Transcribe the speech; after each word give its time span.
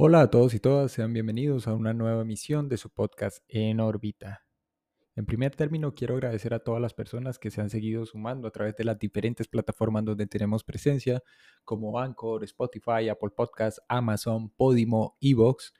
Hola 0.00 0.20
a 0.20 0.30
todos 0.30 0.54
y 0.54 0.60
todas, 0.60 0.92
sean 0.92 1.12
bienvenidos 1.12 1.66
a 1.66 1.74
una 1.74 1.92
nueva 1.92 2.22
emisión 2.22 2.68
de 2.68 2.76
su 2.76 2.88
podcast 2.88 3.44
En 3.48 3.80
órbita. 3.80 4.46
En 5.16 5.26
primer 5.26 5.56
término, 5.56 5.94
quiero 5.94 6.14
agradecer 6.14 6.54
a 6.54 6.60
todas 6.60 6.80
las 6.80 6.94
personas 6.94 7.40
que 7.40 7.50
se 7.50 7.60
han 7.60 7.68
seguido 7.68 8.06
sumando 8.06 8.46
a 8.46 8.52
través 8.52 8.76
de 8.76 8.84
las 8.84 8.98
diferentes 8.98 9.48
plataformas 9.48 10.04
donde 10.04 10.28
tenemos 10.28 10.62
presencia, 10.62 11.22
como 11.64 11.98
Anchor, 11.98 12.44
Spotify, 12.44 13.08
Apple 13.08 13.30
Podcasts, 13.36 13.82
Amazon, 13.88 14.50
Podimo, 14.50 15.16
Evox, 15.20 15.74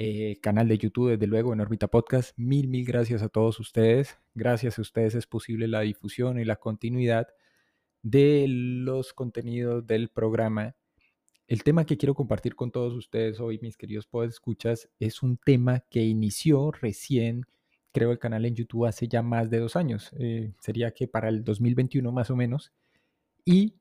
eh, 0.00 0.38
canal 0.40 0.68
de 0.68 0.78
YouTube, 0.78 1.10
desde 1.10 1.26
luego, 1.26 1.52
en 1.52 1.60
órbita 1.60 1.88
podcast. 1.88 2.38
Mil, 2.38 2.68
mil 2.68 2.84
gracias 2.86 3.22
a 3.22 3.28
todos 3.28 3.58
ustedes. 3.58 4.16
Gracias 4.34 4.78
a 4.78 4.82
ustedes 4.82 5.14
es 5.16 5.26
posible 5.26 5.66
la 5.66 5.80
difusión 5.80 6.38
y 6.38 6.44
la 6.44 6.56
continuidad 6.56 7.26
de 8.02 8.46
los 8.48 9.12
contenidos 9.12 9.86
del 9.86 10.08
programa 10.08 10.76
el 11.48 11.62
tema 11.62 11.86
que 11.86 11.96
quiero 11.96 12.14
compartir 12.14 12.54
con 12.54 12.70
todos 12.70 12.92
ustedes 12.94 13.40
hoy, 13.40 13.58
mis 13.62 13.78
queridos 13.78 14.06
escuchas, 14.28 14.90
es 15.00 15.22
un 15.22 15.38
tema 15.38 15.80
que 15.88 16.04
inició 16.04 16.70
recién, 16.72 17.46
creo, 17.90 18.12
el 18.12 18.18
canal 18.18 18.44
en 18.44 18.54
YouTube 18.54 18.84
hace 18.84 19.08
ya 19.08 19.22
más 19.22 19.48
de 19.48 19.58
dos 19.58 19.74
años. 19.74 20.10
Eh, 20.18 20.52
sería 20.60 20.90
que 20.92 21.08
para 21.08 21.30
el 21.30 21.44
2021 21.44 22.12
más 22.12 22.30
o 22.30 22.36
menos. 22.36 22.74
Y 23.46 23.76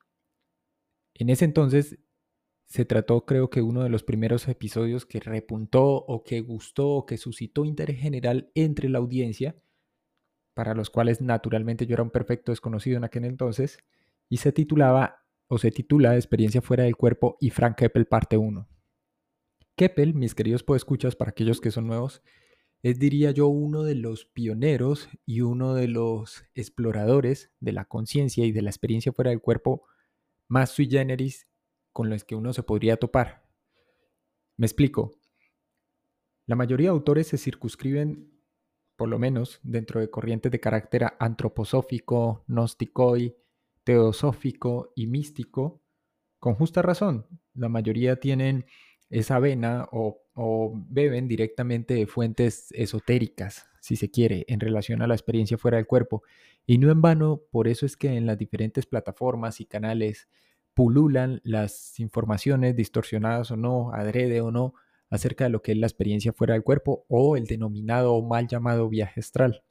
en 1.14 1.30
ese 1.30 1.44
entonces 1.44 2.00
se 2.68 2.84
trató, 2.84 3.26
creo 3.26 3.50
que 3.50 3.62
uno 3.62 3.82
de 3.82 3.90
los 3.90 4.04
primeros 4.04 4.48
episodios 4.50 5.06
que 5.06 5.22
repuntó 5.22 5.86
o 5.86 6.24
que 6.24 6.42
gustó 6.42 6.90
o 6.90 7.06
que 7.06 7.18
suscitó 7.18 7.64
interés 7.64 7.98
general 8.00 8.52
entre 8.56 8.90
la 8.90 9.00
audiencia, 9.00 9.56
para 10.54 10.74
los 10.74 10.90
cuales 10.90 11.22
naturalmente 11.22 11.86
yo 11.86 11.94
era 11.94 12.04
un 12.04 12.12
perfecto 12.12 12.52
desconocido 12.52 12.98
en 12.98 13.06
aquel 13.06 13.24
entonces, 13.24 13.80
y 14.28 14.38
se 14.38 14.52
titulaba 14.52 15.24
o 15.48 15.58
se 15.58 15.72
titula 15.72 16.16
Experiencia 16.16 16.62
fuera 16.62 16.84
del 16.84 16.98
cuerpo 16.98 17.38
y 17.40 17.52
Frank 17.52 17.78
Keppel 17.78 18.06
parte 18.06 18.36
1. 18.36 18.68
Keppel, 19.78 20.14
mis 20.14 20.36
queridos 20.36 20.64
podescuchas, 20.64 21.16
para 21.16 21.32
aquellos 21.32 21.62
que 21.62 21.72
son 21.72 21.88
nuevos, 21.88 22.22
es 22.84 23.00
diría 23.00 23.32
yo 23.32 23.48
uno 23.48 23.84
de 23.84 23.96
los 23.96 24.26
pioneros 24.26 25.08
y 25.26 25.40
uno 25.40 25.74
de 25.74 25.88
los 25.88 26.44
exploradores 26.54 27.50
de 27.62 27.72
la 27.72 27.86
conciencia 27.86 28.46
y 28.46 28.52
de 28.52 28.62
la 28.62 28.70
experiencia 28.72 29.14
fuera 29.14 29.32
del 29.32 29.40
cuerpo 29.40 29.84
más 30.50 30.72
sui 30.72 30.90
generis 30.90 31.48
con 31.98 32.12
los 32.12 32.24
que 32.24 32.36
uno 32.36 32.54
se 32.54 32.62
podría 32.62 32.98
topar. 32.98 33.44
Me 34.56 34.68
explico. 34.68 35.20
La 36.46 36.56
mayoría 36.56 36.90
de 36.90 36.92
autores 36.92 37.26
se 37.26 37.40
circunscriben, 37.40 38.40
por 38.96 39.10
lo 39.10 39.18
menos 39.18 39.60
dentro 39.64 40.00
de 40.00 40.12
corrientes 40.12 40.52
de 40.52 40.60
carácter 40.60 41.08
antroposófico, 41.18 42.44
gnóstico 42.46 43.18
y 43.18 43.36
teosófico 43.84 44.94
y 44.96 45.08
místico, 45.08 45.82
con 46.38 46.54
justa 46.54 46.84
razón. 46.84 47.26
La 47.56 47.68
mayoría 47.68 48.20
tienen 48.20 48.68
esa 49.10 49.40
vena 49.40 49.90
o, 49.92 50.22
beben 50.90 51.28
directamente 51.28 51.96
de 51.96 52.06
fuentes 52.06 52.68
esotéricas, 52.74 53.66
si 53.82 53.96
se 53.96 54.12
quiere, 54.12 54.46
en 54.50 54.60
relación 54.60 55.02
a 55.02 55.08
la 55.08 55.16
experiencia 55.16 55.58
fuera 55.58 55.78
del 55.78 55.88
cuerpo. 55.88 56.22
Y 56.68 56.78
no 56.78 56.92
en 56.92 57.02
vano, 57.02 57.42
por 57.50 57.68
eso 57.68 57.88
es 57.88 57.98
que 57.98 58.10
en 58.10 58.28
las 58.28 58.38
diferentes 58.38 58.86
plataformas 58.86 59.60
y 59.62 59.66
canales 59.66 60.28
pululan 60.78 61.42
las 61.44 62.00
informaciones 62.00 62.76
distorsionadas 62.76 63.50
o 63.50 63.58
no, 63.58 63.92
adrede 63.94 64.42
o 64.42 64.52
no, 64.52 64.76
acerca 65.10 65.46
de 65.46 65.50
lo 65.50 65.64
que 65.64 65.72
es 65.72 65.78
la 65.80 65.88
experiencia 65.88 66.34
fuera 66.34 66.54
del 66.54 66.62
cuerpo 66.62 67.04
o 67.10 67.36
el 67.36 67.48
denominado 67.48 68.14
o 68.14 68.24
mal 68.24 68.48
llamado 68.48 68.88
viaje 68.88 69.20
astral. 69.20 69.64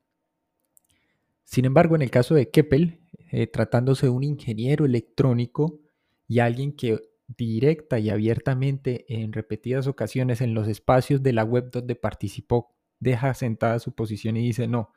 Sin 1.44 1.64
embargo, 1.64 1.94
en 1.94 2.02
el 2.02 2.10
caso 2.10 2.34
de 2.34 2.50
Keppel, 2.50 2.98
eh, 3.30 3.46
tratándose 3.46 4.06
de 4.06 4.10
un 4.10 4.24
ingeniero 4.24 4.84
electrónico 4.84 5.78
y 6.26 6.40
alguien 6.40 6.72
que 6.72 7.00
directa 7.28 8.00
y 8.00 8.10
abiertamente 8.10 9.04
en 9.08 9.32
repetidas 9.32 9.86
ocasiones 9.86 10.40
en 10.40 10.54
los 10.54 10.66
espacios 10.66 11.22
de 11.22 11.32
la 11.32 11.44
web 11.44 11.70
donde 11.70 11.94
participó, 11.94 12.74
deja 12.98 13.32
sentada 13.34 13.78
su 13.78 13.94
posición 13.94 14.36
y 14.36 14.42
dice, 14.42 14.66
no, 14.66 14.90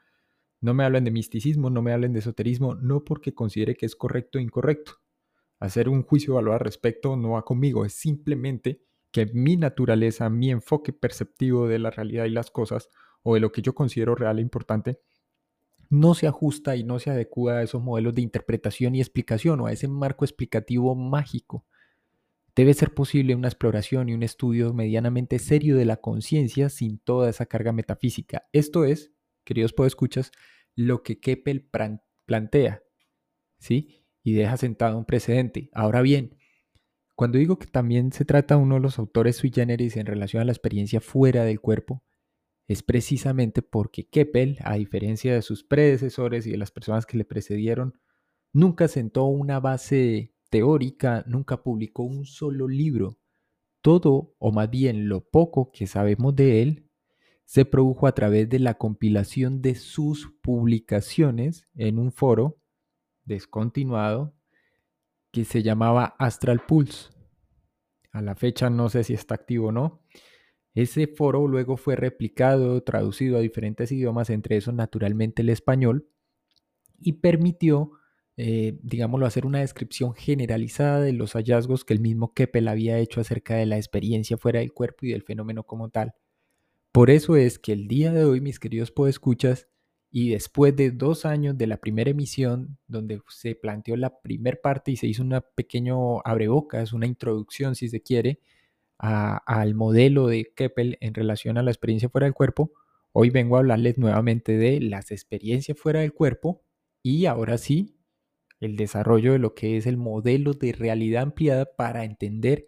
no 0.60 0.74
me 0.74 0.86
hablen 0.86 1.04
de 1.04 1.12
misticismo, 1.12 1.70
no 1.70 1.84
me 1.84 1.94
hablen 1.94 2.14
de 2.14 2.20
esoterismo, 2.20 2.74
no 2.74 3.06
porque 3.06 3.36
considere 3.36 3.76
que 3.76 3.86
es 3.86 3.96
correcto 3.96 4.40
o 4.40 4.42
incorrecto. 4.42 4.94
Hacer 5.60 5.90
un 5.90 6.04
juicio 6.04 6.36
valor 6.36 6.54
al 6.54 6.60
respecto 6.62 7.16
no 7.18 7.32
va 7.32 7.44
conmigo, 7.44 7.86
es 7.86 7.94
simplemente 7.94 8.82
que 9.12 9.26
mi 9.26 9.58
naturaleza, 9.58 10.30
mi 10.30 10.52
enfoque 10.52 10.94
perceptivo 10.94 11.68
de 11.68 11.80
la 11.80 11.92
realidad 11.92 12.26
y 12.26 12.30
las 12.30 12.52
cosas, 12.52 12.90
o 13.24 13.34
de 13.34 13.42
lo 13.42 13.52
que 13.52 13.62
yo 13.62 13.76
considero 13.76 14.16
real 14.16 14.40
e 14.40 14.42
importante, 14.42 15.00
no 15.90 16.14
se 16.14 16.28
ajusta 16.28 16.76
y 16.76 16.84
no 16.84 17.00
se 17.00 17.10
adecua 17.10 17.58
a 17.58 17.64
esos 17.64 17.82
modelos 17.82 18.14
de 18.14 18.22
interpretación 18.22 18.96
y 18.96 19.02
explicación 19.02 19.60
o 19.60 19.66
a 19.66 19.72
ese 19.72 19.88
marco 19.88 20.24
explicativo 20.24 20.96
mágico. 20.96 21.66
Debe 22.56 22.74
ser 22.74 22.94
posible 22.94 23.36
una 23.36 23.48
exploración 23.48 24.10
y 24.10 24.14
un 24.14 24.24
estudio 24.24 24.74
medianamente 24.74 25.40
serio 25.40 25.76
de 25.76 25.86
la 25.86 25.98
conciencia 25.98 26.70
sin 26.70 27.00
toda 27.00 27.30
esa 27.30 27.48
carga 27.48 27.72
metafísica. 27.72 28.48
Esto 28.54 28.86
es, 28.86 29.12
queridos 29.44 29.74
podescuchas, 29.74 30.32
lo 30.76 31.02
que 31.02 31.20
Keppel 31.20 31.68
plantea, 32.26 32.84
¿sí? 33.58 34.06
Y 34.30 34.34
deja 34.34 34.58
sentado 34.58 34.96
un 34.96 35.06
precedente. 35.06 35.72
Ahora 35.74 36.04
bien, 36.04 36.38
cuando 37.16 37.40
digo 37.40 37.58
que 37.58 37.66
también 37.66 38.12
se 38.12 38.26
trata 38.26 38.58
uno 38.58 38.76
de 38.76 38.82
los 38.82 39.00
autores 39.00 39.38
sui 39.38 39.50
generis 39.52 39.98
en 39.98 40.06
relación 40.06 40.44
a 40.44 40.46
la 40.46 40.52
experiencia 40.52 41.02
fuera 41.02 41.44
del 41.46 41.60
cuerpo, 41.60 42.04
es 42.68 42.84
precisamente 42.84 43.64
porque 43.64 44.08
Keppel, 44.08 44.60
a 44.64 44.76
diferencia 44.76 45.34
de 45.34 45.42
sus 45.42 45.64
predecesores 45.64 46.46
y 46.46 46.52
de 46.52 46.58
las 46.58 46.70
personas 46.70 47.08
que 47.08 47.18
le 47.18 47.26
precedieron, 47.26 48.00
nunca 48.54 48.88
sentó 48.88 49.26
una 49.26 49.60
base 49.60 50.36
teórica, 50.52 51.24
nunca 51.26 51.64
publicó 51.64 52.04
un 52.04 52.26
solo 52.26 52.68
libro. 52.68 53.18
Todo, 53.82 54.36
o 54.38 54.52
más 54.52 54.70
bien 54.70 55.10
lo 55.10 55.28
poco 55.28 55.72
que 55.72 55.88
sabemos 55.88 56.36
de 56.36 56.62
él, 56.62 56.92
se 57.46 57.66
produjo 57.66 58.06
a 58.06 58.14
través 58.14 58.48
de 58.48 58.60
la 58.60 58.76
compilación 58.76 59.64
de 59.64 59.74
sus 59.74 60.32
publicaciones 60.44 61.68
en 61.74 61.98
un 61.98 62.12
foro 62.12 62.59
descontinuado 63.30 64.34
que 65.32 65.46
se 65.46 65.64
llamaba 65.64 66.16
Astral 66.20 66.60
Pulse. 66.68 67.12
A 68.12 68.22
la 68.22 68.36
fecha 68.36 68.70
no 68.70 68.90
sé 68.90 69.06
si 69.06 69.14
está 69.14 69.36
activo 69.36 69.68
o 69.68 69.72
no, 69.72 70.02
ese 70.74 71.08
foro 71.08 71.48
luego 71.48 71.78
fue 71.78 71.96
replicado, 71.96 72.82
traducido 72.84 73.38
a 73.38 73.42
diferentes 73.42 73.92
idiomas, 73.92 74.30
entre 74.30 74.58
esos 74.58 74.74
naturalmente 74.74 75.42
el 75.42 75.50
español, 75.50 76.08
y 77.00 77.14
permitió, 77.14 77.92
eh, 78.38 78.78
digámoslo, 78.82 79.26
hacer 79.26 79.46
una 79.46 79.60
descripción 79.60 80.14
generalizada 80.14 81.02
de 81.02 81.14
los 81.14 81.34
hallazgos 81.34 81.86
que 81.86 81.94
el 81.94 82.00
mismo 82.00 82.34
Keppel 82.34 82.68
había 82.68 82.98
hecho 82.98 83.22
acerca 83.22 83.56
de 83.56 83.66
la 83.66 83.78
experiencia 83.78 84.38
fuera 84.38 84.60
del 84.60 84.74
cuerpo 84.74 85.06
y 85.06 85.12
del 85.12 85.24
fenómeno 85.24 85.64
como 85.64 85.90
tal. 85.90 86.14
Por 86.92 87.10
eso 87.10 87.36
es 87.36 87.60
que 87.60 87.74
el 87.74 87.88
día 87.88 88.12
de 88.12 88.26
hoy, 88.26 88.42
mis 88.42 88.60
queridos 88.60 88.92
podescuchas, 88.92 89.68
y 90.12 90.32
después 90.32 90.76
de 90.76 90.92
dos 90.92 91.26
años 91.26 91.58
de 91.58 91.68
la 91.68 91.78
primera 91.78 92.10
emisión, 92.12 92.78
donde 92.88 93.22
se 93.30 93.56
planteó 93.56 93.96
la 93.96 94.22
primera 94.22 94.58
parte 94.62 94.92
y 94.92 94.96
se 94.96 95.08
hizo 95.08 95.22
una 95.24 95.42
pequeño 95.42 96.22
abrebocas, 96.26 96.94
una 96.94 97.06
introducción 97.06 97.76
si 97.76 97.90
se 97.90 98.02
quiere, 98.02 98.40
al 98.98 99.76
modelo 99.76 100.28
de 100.28 100.52
Keppel 100.56 100.98
en 101.02 101.14
relación 101.14 101.58
a 101.58 101.64
la 101.64 101.72
experiencia 101.72 102.10
fuera 102.10 102.26
del 102.26 102.34
cuerpo, 102.34 102.74
hoy 103.14 103.30
vengo 103.30 103.56
a 103.56 103.60
hablarles 103.60 103.98
nuevamente 103.98 104.58
de 104.58 104.82
las 104.82 105.12
experiencias 105.12 105.78
fuera 105.78 106.02
del 106.02 106.14
cuerpo 106.14 106.64
y 107.02 107.26
ahora 107.26 107.58
sí, 107.58 107.96
el 108.60 108.76
desarrollo 108.76 109.32
de 109.34 109.40
lo 109.40 109.56
que 109.56 109.78
es 109.78 109.86
el 109.86 109.98
modelo 109.98 110.54
de 110.54 110.74
realidad 110.74 111.24
ampliada 111.24 111.66
para 111.78 112.04
entender 112.04 112.68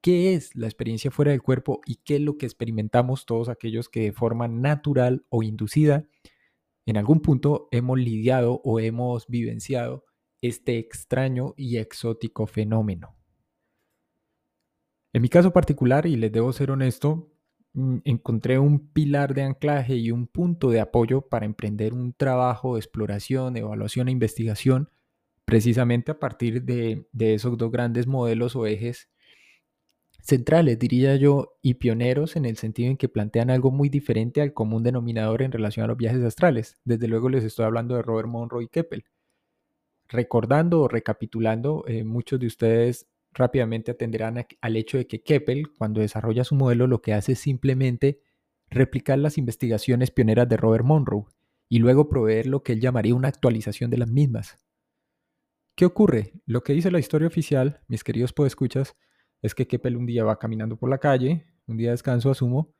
qué 0.00 0.34
es 0.34 0.54
la 0.56 0.66
experiencia 0.66 1.10
fuera 1.10 1.30
del 1.30 1.42
cuerpo 1.42 1.80
y 1.86 1.96
qué 1.96 2.16
es 2.16 2.22
lo 2.22 2.38
que 2.38 2.46
experimentamos 2.46 3.26
todos 3.26 3.48
aquellos 3.48 3.88
que 3.88 4.00
de 4.00 4.12
forma 4.12 4.48
natural 4.48 5.24
o 5.28 5.42
inducida 5.42 6.08
en 6.88 6.96
algún 6.96 7.20
punto 7.20 7.68
hemos 7.70 7.98
lidiado 7.98 8.62
o 8.64 8.80
hemos 8.80 9.26
vivenciado 9.26 10.06
este 10.40 10.78
extraño 10.78 11.52
y 11.54 11.76
exótico 11.76 12.46
fenómeno. 12.46 13.14
En 15.12 15.20
mi 15.20 15.28
caso 15.28 15.52
particular, 15.52 16.06
y 16.06 16.16
les 16.16 16.32
debo 16.32 16.50
ser 16.50 16.70
honesto, 16.70 17.30
mm, 17.74 17.98
encontré 18.04 18.58
un 18.58 18.90
pilar 18.90 19.34
de 19.34 19.42
anclaje 19.42 19.96
y 19.96 20.10
un 20.10 20.28
punto 20.28 20.70
de 20.70 20.80
apoyo 20.80 21.28
para 21.28 21.44
emprender 21.44 21.92
un 21.92 22.14
trabajo 22.14 22.74
de 22.74 22.80
exploración, 22.80 23.58
evaluación 23.58 24.08
e 24.08 24.12
investigación, 24.12 24.88
precisamente 25.44 26.12
a 26.12 26.18
partir 26.18 26.62
de, 26.62 27.06
esos 27.18 27.58
dos 27.58 27.70
grandes 27.70 28.06
modelos 28.06 28.56
o 28.56 28.66
ejes 28.66 29.10
centrales, 30.28 30.78
diría 30.78 31.16
yo, 31.16 31.56
y 31.62 31.74
pioneros 31.74 32.36
en 32.36 32.44
el 32.44 32.58
sentido 32.58 32.90
en 32.90 32.98
que 32.98 33.08
plantean 33.08 33.48
algo 33.48 33.70
muy 33.70 33.88
diferente 33.88 34.42
al 34.42 34.52
común 34.52 34.82
denominador 34.82 35.40
en 35.40 35.52
relación 35.52 35.84
a 35.84 35.86
los 35.86 35.96
viajes 35.96 36.22
astrales. 36.22 36.76
Desde 36.84 37.08
luego 37.08 37.30
les 37.30 37.44
estoy 37.44 37.64
hablando 37.64 37.94
de 37.94 38.02
Robert 38.02 38.28
Monroe 38.28 38.64
y 38.64 38.68
Keppel. 38.68 39.04
Recordando 40.06 40.82
o 40.82 40.88
recapitulando, 40.88 41.82
eh, 41.88 42.04
muchos 42.04 42.38
de 42.38 42.46
ustedes 42.46 43.08
rápidamente 43.32 43.90
atenderán 43.90 44.44
al 44.60 44.76
hecho 44.76 44.98
de 44.98 45.06
que 45.06 45.22
Keppel, 45.22 45.72
cuando 45.72 46.02
desarrolla 46.02 46.44
su 46.44 46.54
modelo, 46.54 46.86
lo 46.86 47.00
que 47.00 47.14
hace 47.14 47.32
es 47.32 47.38
simplemente 47.38 48.20
replicar 48.68 49.18
las 49.18 49.38
investigaciones 49.38 50.10
pioneras 50.10 50.46
de 50.46 50.58
Robert 50.58 50.84
Monroe 50.84 51.24
y 51.70 51.78
luego 51.78 52.10
proveer 52.10 52.46
lo 52.46 52.62
que 52.62 52.74
él 52.74 52.80
llamaría 52.80 53.14
una 53.14 53.28
actualización 53.28 53.90
de 53.90 53.96
las 53.96 54.10
mismas. 54.10 54.58
¿Qué 55.74 55.86
ocurre? 55.86 56.34
Lo 56.44 56.62
que 56.62 56.74
dice 56.74 56.90
la 56.90 56.98
historia 56.98 57.28
oficial, 57.28 57.80
mis 57.88 58.04
queridos 58.04 58.34
podescuchas, 58.34 58.94
es 59.42 59.54
que 59.54 59.66
Keppel 59.66 59.96
un 59.96 60.06
día 60.06 60.24
va 60.24 60.38
caminando 60.38 60.76
por 60.76 60.90
la 60.90 60.98
calle, 60.98 61.46
un 61.66 61.76
día 61.76 61.88
de 61.88 61.92
descanso 61.92 62.30
asumo, 62.30 62.74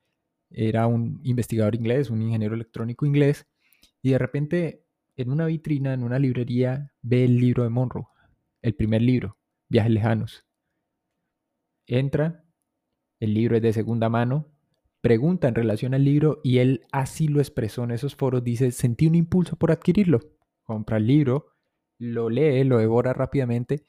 era 0.50 0.86
un 0.86 1.20
investigador 1.24 1.74
inglés, 1.74 2.10
un 2.10 2.22
ingeniero 2.22 2.54
electrónico 2.54 3.06
inglés, 3.06 3.46
y 4.02 4.10
de 4.10 4.18
repente 4.18 4.84
en 5.16 5.30
una 5.30 5.46
vitrina, 5.46 5.92
en 5.92 6.04
una 6.04 6.18
librería, 6.18 6.92
ve 7.02 7.24
el 7.24 7.38
libro 7.38 7.64
de 7.64 7.70
Monroe, 7.70 8.06
el 8.62 8.74
primer 8.74 9.02
libro, 9.02 9.36
Viajes 9.68 9.92
Lejanos. 9.92 10.46
Entra, 11.86 12.44
el 13.18 13.34
libro 13.34 13.56
es 13.56 13.62
de 13.62 13.72
segunda 13.72 14.08
mano, 14.08 14.46
pregunta 15.00 15.48
en 15.48 15.54
relación 15.54 15.94
al 15.94 16.04
libro 16.04 16.40
y 16.44 16.58
él 16.58 16.86
así 16.92 17.28
lo 17.28 17.40
expresó 17.40 17.84
en 17.84 17.90
esos 17.90 18.14
foros, 18.14 18.44
dice, 18.44 18.70
sentí 18.70 19.06
un 19.06 19.16
impulso 19.16 19.56
por 19.56 19.72
adquirirlo, 19.72 20.20
compra 20.62 20.98
el 20.98 21.06
libro, 21.06 21.48
lo 21.98 22.30
lee, 22.30 22.62
lo 22.62 22.78
devora 22.78 23.12
rápidamente 23.12 23.82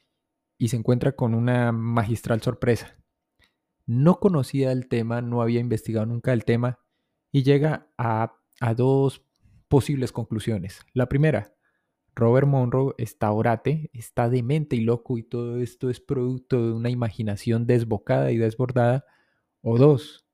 y 0.59 0.67
se 0.67 0.75
encuentra 0.75 1.13
con 1.13 1.33
una 1.33 1.71
magistral 1.71 2.41
sorpresa. 2.41 2.97
No 3.87 4.19
conocía 4.19 4.71
el 4.71 4.87
tema, 4.87 5.21
no 5.21 5.41
había 5.41 5.61
investigado 5.61 6.05
nunca 6.05 6.33
el 6.33 6.45
tema 6.45 6.79
y 7.31 7.41
llega 7.41 7.87
a, 7.97 8.35
dos 8.75 9.25
posibles 9.69 10.11
conclusiones. 10.11 10.81
La 10.93 11.07
primera, 11.07 11.55
Robert 12.13 12.45
Monroe 12.45 12.93
está 12.97 13.31
orate, 13.31 13.89
está 13.93 14.29
demente 14.29 14.75
y 14.75 14.81
loco 14.81 15.17
y 15.17 15.23
todo 15.23 15.57
esto 15.57 15.89
es 15.89 16.01
producto 16.01 16.63
de 16.67 16.73
una 16.73 16.89
imaginación 16.89 17.65
desbocada 17.65 18.31
y 18.31 18.37
desbordada. 18.37 19.05
O 19.61 19.77
dos, 19.77 20.27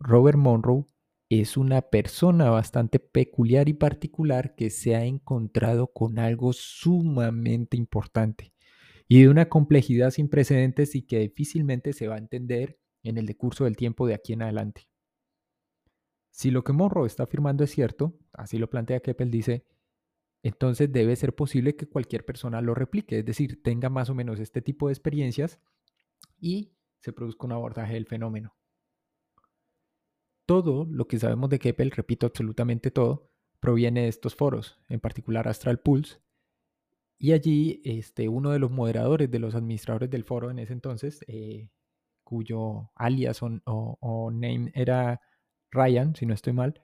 Robert 0.00 0.38
Monroe 0.38 0.86
es 1.28 1.56
una 1.56 1.82
persona 1.82 2.50
bastante 2.50 2.98
peculiar 2.98 3.68
y 3.68 3.74
particular 3.74 4.56
que 4.56 4.70
se 4.70 4.96
ha 4.96 5.04
encontrado 5.04 5.86
con 5.92 6.18
algo 6.18 6.52
sumamente 6.52 7.76
importante 7.76 8.51
y 9.12 9.24
de 9.24 9.28
una 9.28 9.50
complejidad 9.50 10.10
sin 10.10 10.30
precedentes 10.30 10.94
y 10.94 11.02
que 11.02 11.18
difícilmente 11.18 11.92
se 11.92 12.08
va 12.08 12.14
a 12.14 12.18
entender 12.18 12.78
en 13.02 13.18
el 13.18 13.26
decurso 13.26 13.64
del 13.64 13.76
tiempo 13.76 14.06
de 14.06 14.14
aquí 14.14 14.32
en 14.32 14.40
adelante. 14.40 14.88
Si 16.30 16.50
lo 16.50 16.64
que 16.64 16.72
Monroe 16.72 17.06
está 17.06 17.24
afirmando 17.24 17.62
es 17.62 17.70
cierto, 17.70 18.18
así 18.32 18.56
lo 18.56 18.70
plantea 18.70 19.00
Keppel, 19.00 19.30
dice, 19.30 19.66
entonces 20.42 20.90
debe 20.90 21.14
ser 21.14 21.34
posible 21.34 21.76
que 21.76 21.86
cualquier 21.86 22.24
persona 22.24 22.62
lo 22.62 22.74
replique, 22.74 23.18
es 23.18 23.26
decir, 23.26 23.62
tenga 23.62 23.90
más 23.90 24.08
o 24.08 24.14
menos 24.14 24.40
este 24.40 24.62
tipo 24.62 24.86
de 24.86 24.94
experiencias 24.94 25.60
y 26.40 26.72
se 27.00 27.12
produzca 27.12 27.44
un 27.44 27.52
abordaje 27.52 27.92
del 27.92 28.06
fenómeno. 28.06 28.56
Todo 30.46 30.86
lo 30.86 31.06
que 31.06 31.18
sabemos 31.18 31.50
de 31.50 31.58
Keppel, 31.58 31.90
repito 31.90 32.24
absolutamente 32.24 32.90
todo, 32.90 33.30
proviene 33.60 34.04
de 34.04 34.08
estos 34.08 34.34
foros, 34.34 34.80
en 34.88 35.00
particular 35.00 35.48
Astral 35.48 35.80
Pulse, 35.80 36.22
y 37.22 37.32
allí 37.32 37.80
este, 37.84 38.28
uno 38.28 38.50
de 38.50 38.58
los 38.58 38.72
moderadores, 38.72 39.30
de 39.30 39.38
los 39.38 39.54
administradores 39.54 40.10
del 40.10 40.24
foro 40.24 40.50
en 40.50 40.58
ese 40.58 40.72
entonces, 40.72 41.24
eh, 41.28 41.68
cuyo 42.24 42.90
alias 42.96 43.40
o 43.42 44.30
name 44.32 44.72
era 44.74 45.20
Ryan, 45.70 46.16
si 46.16 46.26
no 46.26 46.34
estoy 46.34 46.52
mal, 46.52 46.82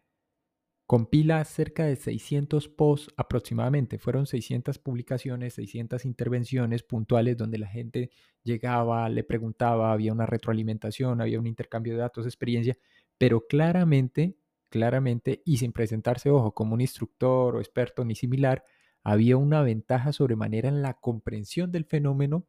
compila 0.87 1.44
cerca 1.44 1.87
de 1.87 1.96
600 1.96 2.69
posts 2.69 3.12
aproximadamente. 3.17 3.99
Fueron 3.99 4.29
600 4.29 4.79
publicaciones, 4.79 5.55
600 5.55 6.05
intervenciones 6.05 6.85
puntuales 6.85 7.37
donde 7.37 7.58
la 7.58 7.67
gente 7.67 8.11
llegaba, 8.44 9.08
le 9.08 9.25
preguntaba, 9.25 9.93
había 9.93 10.12
una 10.12 10.26
retroalimentación, 10.26 11.20
había 11.20 11.40
un 11.40 11.49
intercambio 11.49 11.94
de 11.94 11.99
datos, 11.99 12.26
experiencia, 12.26 12.79
pero 13.19 13.44
claramente, 13.49 14.38
claramente, 14.69 15.43
y 15.44 15.56
sin 15.56 15.73
presentarse, 15.73 16.31
ojo, 16.31 16.55
como 16.55 16.75
un 16.75 16.81
instructor 16.81 17.56
o 17.56 17.58
experto 17.58 18.05
ni 18.05 18.14
similar, 18.14 18.62
había 19.11 19.39
una 19.39 19.63
ventaja 19.63 20.13
sobremanera 20.13 20.69
en 20.69 20.83
la 20.83 20.95
comprensión 20.95 21.73
del 21.73 21.87
fenómeno 21.87 22.47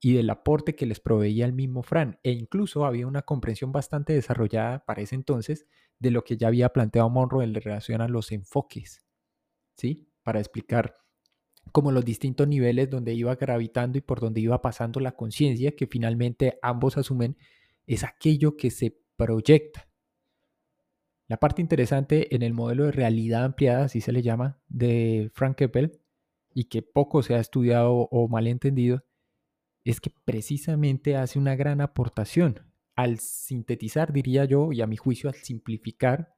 y 0.00 0.14
del 0.14 0.30
aporte 0.30 0.74
que 0.74 0.86
les 0.86 1.00
proveía 1.00 1.44
el 1.44 1.52
mismo 1.52 1.82
Fran. 1.82 2.18
E 2.22 2.32
incluso 2.32 2.86
había 2.86 3.06
una 3.06 3.22
comprensión 3.22 3.72
bastante 3.72 4.14
desarrollada 4.14 4.86
para 4.86 5.02
ese 5.02 5.14
entonces 5.14 5.66
de 5.98 6.10
lo 6.10 6.24
que 6.24 6.38
ya 6.38 6.48
había 6.48 6.70
planteado 6.70 7.10
Monroe 7.10 7.44
en 7.44 7.54
relación 7.54 8.00
a 8.00 8.08
los 8.08 8.32
enfoques, 8.32 9.04
¿sí? 9.76 10.10
Para 10.22 10.38
explicar 10.38 10.96
como 11.72 11.92
los 11.92 12.06
distintos 12.06 12.48
niveles 12.48 12.88
donde 12.88 13.12
iba 13.12 13.34
gravitando 13.34 13.98
y 13.98 14.00
por 14.00 14.20
donde 14.20 14.40
iba 14.40 14.62
pasando 14.62 14.98
la 15.00 15.12
conciencia, 15.12 15.76
que 15.76 15.86
finalmente 15.86 16.58
ambos 16.62 16.96
asumen 16.96 17.36
es 17.86 18.02
aquello 18.02 18.56
que 18.56 18.70
se 18.70 18.98
proyecta. 19.16 19.90
La 21.28 21.38
parte 21.38 21.60
interesante 21.60 22.34
en 22.34 22.42
el 22.42 22.54
modelo 22.54 22.84
de 22.84 22.92
realidad 22.92 23.44
ampliada, 23.44 23.84
así 23.84 24.00
se 24.00 24.12
le 24.12 24.22
llama, 24.22 24.60
de 24.68 25.30
Frank 25.34 25.56
Keppel, 25.56 26.00
y 26.54 26.64
que 26.64 26.82
poco 26.82 27.22
se 27.22 27.34
ha 27.34 27.40
estudiado 27.40 27.92
o 27.92 28.28
mal 28.28 28.46
entendido, 28.46 29.04
es 29.84 30.00
que 30.00 30.10
precisamente 30.24 31.16
hace 31.16 31.38
una 31.38 31.56
gran 31.56 31.80
aportación 31.80 32.60
al 32.94 33.18
sintetizar, 33.18 34.12
diría 34.12 34.44
yo, 34.44 34.72
y 34.72 34.80
a 34.82 34.86
mi 34.86 34.96
juicio 34.96 35.28
al 35.28 35.36
simplificar 35.36 36.34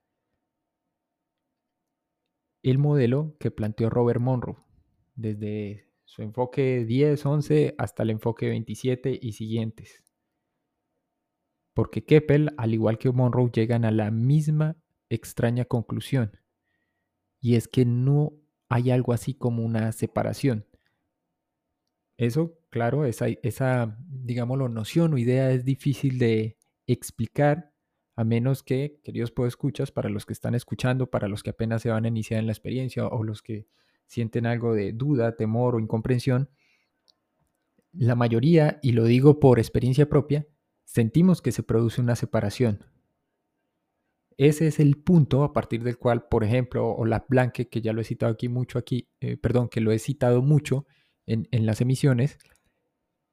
el 2.63 2.79
modelo 2.79 3.37
que 3.39 3.51
planteó 3.51 3.91
Robert 3.91 4.21
Monroe, 4.21 4.57
desde 5.15 5.89
su 6.05 6.23
enfoque 6.23 6.85
10, 6.85 7.25
11 7.25 7.75
hasta 7.79 8.03
el 8.03 8.11
enfoque 8.11 8.49
27 8.49 9.19
y 9.21 9.33
siguientes. 9.33 10.03
Porque 11.79 12.05
Keppel, 12.05 12.51
al 12.57 12.75
igual 12.75 12.99
que 12.99 13.09
Monroe, 13.13 13.53
llegan 13.55 13.85
a 13.85 13.93
la 13.93 14.11
misma 14.11 14.77
extraña 15.11 15.65
conclusión, 15.65 16.37
y 17.41 17.55
es 17.55 17.69
que 17.69 17.85
no 17.85 18.33
hay 18.69 18.91
algo 18.91 19.13
así 19.13 19.35
como 19.35 19.65
una 19.65 19.93
separación. 19.93 20.67
Eso 22.17 22.59
claro, 22.71 23.05
esa, 23.05 23.97
digámoslo, 24.09 24.69
noción 24.69 25.15
o 25.15 25.19
idea 25.19 25.53
es 25.53 25.65
difícil 25.65 26.19
de 26.19 26.59
explicar 26.89 27.73
a 28.17 28.25
menos 28.25 28.65
que, 28.65 28.99
queridos 29.05 29.33
escuchas, 29.47 29.93
para 29.93 30.09
los 30.09 30.27
que 30.27 30.33
están 30.33 30.57
escuchando, 30.57 31.09
para 31.09 31.29
los 31.29 31.45
que 31.45 31.51
apenas 31.51 31.83
se 31.83 31.91
van 31.91 32.07
a 32.07 32.09
iniciar 32.09 32.41
en 32.41 32.47
la 32.47 32.53
experiencia 32.55 33.07
o 33.07 33.23
los 33.23 33.41
que 33.41 33.69
sienten 34.09 34.47
algo 34.47 34.75
de 34.75 34.95
duda, 34.95 35.37
temor 35.37 35.77
o 35.77 35.79
incomprensión, 35.79 36.51
la 37.93 38.17
mayoría, 38.17 38.81
y 38.83 38.91
lo 38.91 39.05
digo 39.05 39.39
por 39.39 39.61
experiencia 39.61 40.09
propia, 40.09 40.45
sentimos 40.89 41.43
que 41.43 41.53
se 41.53 41.63
produce 41.63 42.01
una 42.01 42.17
separación. 42.17 42.87
Ese 44.39 44.69
es 44.69 44.81
el 44.81 44.97
punto 44.97 45.45
a 45.45 45.53
partir 45.53 45.83
del 45.83 45.99
cual, 45.99 46.29
por 46.29 46.45
ejemplo, 46.45 46.89
o 46.89 47.05
la 47.05 47.27
Blanque, 47.29 47.69
que 47.69 47.83
ya 47.83 47.93
lo 47.93 48.01
he 48.01 48.05
citado 48.05 48.33
aquí 48.33 48.49
mucho 48.49 48.79
aquí, 48.79 49.09
eh, 49.21 49.37
perdón, 49.37 49.69
que 49.69 49.83
lo 49.83 49.93
he 49.93 49.99
citado 49.99 50.41
mucho 50.41 50.87
en, 51.27 51.47
en 51.51 51.67
las 51.67 51.83
emisiones, 51.83 52.39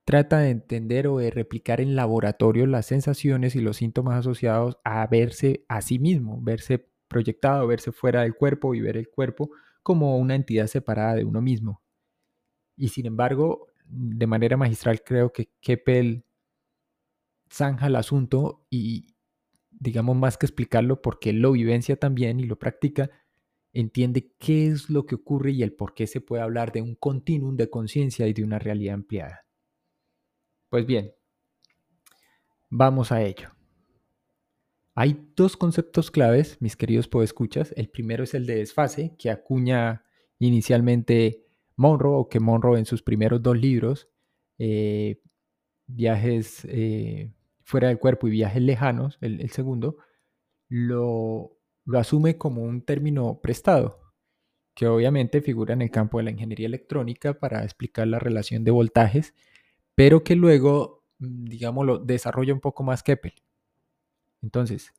trata 0.03 0.39
de 0.39 0.49
entender 0.49 1.07
o 1.07 1.17
de 1.17 1.31
replicar 1.31 1.79
en 1.79 1.95
laboratorio 1.95 2.65
las 2.67 2.87
sensaciones 2.87 3.55
y 3.55 3.61
los 3.61 3.77
síntomas 3.77 4.19
asociados 4.19 4.77
a 4.83 5.07
verse 5.07 5.63
a 5.69 5.81
sí 5.81 5.97
mismo, 5.97 6.41
verse 6.41 6.89
proyectado, 7.07 7.65
verse 7.67 7.91
fuera 7.93 8.23
del 8.23 8.35
cuerpo 8.35 8.75
y 8.75 8.81
ver 8.81 8.97
el 8.97 9.09
cuerpo 9.09 9.51
como 9.81 10.17
una 10.17 10.35
entidad 10.35 10.67
separada 10.67 11.15
de 11.15 11.23
uno 11.23 11.41
mismo. 11.41 11.81
Y 12.75 12.89
sin 12.89 13.05
embargo, 13.05 13.67
de 13.85 14.27
manera 14.27 14.57
magistral 14.57 15.01
creo 15.03 15.31
que 15.31 15.51
Keppel 15.61 16.25
zanja 17.49 17.87
el 17.87 17.95
asunto 17.95 18.65
y, 18.69 19.15
digamos, 19.71 20.15
más 20.15 20.37
que 20.37 20.45
explicarlo, 20.45 21.01
porque 21.01 21.33
lo 21.33 21.51
vivencia 21.51 21.97
también 21.97 22.39
y 22.39 22.43
lo 22.43 22.57
practica, 22.57 23.09
entiende 23.73 24.33
qué 24.39 24.67
es 24.67 24.89
lo 24.89 25.05
que 25.05 25.15
ocurre 25.15 25.51
y 25.51 25.63
el 25.63 25.73
por 25.73 25.93
qué 25.93 26.07
se 26.07 26.21
puede 26.21 26.41
hablar 26.41 26.71
de 26.71 26.81
un 26.81 26.95
continuum 26.95 27.57
de 27.57 27.69
conciencia 27.69 28.27
y 28.27 28.33
de 28.33 28.43
una 28.43 28.57
realidad 28.57 28.95
ampliada. 28.95 29.45
Pues 30.69 30.85
bien, 30.85 31.13
vamos 32.69 33.11
a 33.11 33.21
ello. 33.21 33.49
Hay 34.95 35.29
dos 35.35 35.57
conceptos 35.57 36.09
claves, 36.09 36.61
mis 36.61 36.77
queridos 36.77 37.09
podescuchas. 37.09 37.73
El 37.75 37.89
primero 37.89 38.23
es 38.23 38.33
el 38.33 38.45
de 38.45 38.55
desfase, 38.55 39.13
que 39.19 39.29
acuña 39.29 40.05
inicialmente 40.39 41.45
Monroe, 41.75 42.15
o 42.17 42.29
que 42.29 42.39
Monroe 42.39 42.79
en 42.79 42.85
sus 42.85 43.03
primeros 43.03 43.43
dos 43.43 43.57
libros, 43.57 44.09
eh, 44.57 45.21
Viajes 45.87 46.65
eh, 46.65 47.31
fuera 47.63 47.89
del 47.89 47.99
cuerpo 47.99 48.27
y 48.27 48.31
Viajes 48.31 48.61
lejanos, 48.61 49.17
el, 49.21 49.49
segundo, 49.51 49.97
lo, 50.69 51.57
lo 51.85 51.99
asume 51.99 52.37
como 52.37 52.61
un 52.63 52.81
término 52.81 53.39
prestado, 53.41 53.99
que 54.73 54.87
obviamente 54.87 55.41
figura 55.41 55.73
en 55.73 55.81
el 55.81 55.91
campo 55.91 56.17
de 56.17 56.25
la 56.25 56.31
ingeniería 56.31 56.67
electrónica 56.67 57.39
para 57.39 57.63
explicar 57.63 58.07
la 58.07 58.19
relación 58.19 58.63
de 58.63 58.71
voltajes 58.71 59.33
pero 59.95 60.23
que 60.23 60.35
luego, 60.35 61.03
mm, 61.19 61.45
digámoslo, 61.45 61.99
desarrolla 61.99 62.53
un 62.53 62.59
poco 62.59 62.83
más 62.83 63.01
Keppel. 63.01 63.33
Entonces, 64.41 64.93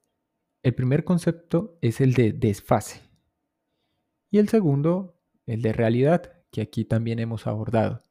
el 0.63 0.75
primer 0.75 1.05
concepto 1.05 1.79
es 1.83 2.01
el 2.01 2.15
de 2.15 2.33
desfase. 2.33 3.03
Y 4.31 4.39
el 4.39 4.49
segundo, 4.49 5.21
el 5.47 5.63
de 5.63 5.73
realidad, 5.73 6.33
que 6.51 6.63
aquí 6.63 6.85
también 6.85 7.19
hemos 7.19 7.47
abordado. 7.47 8.03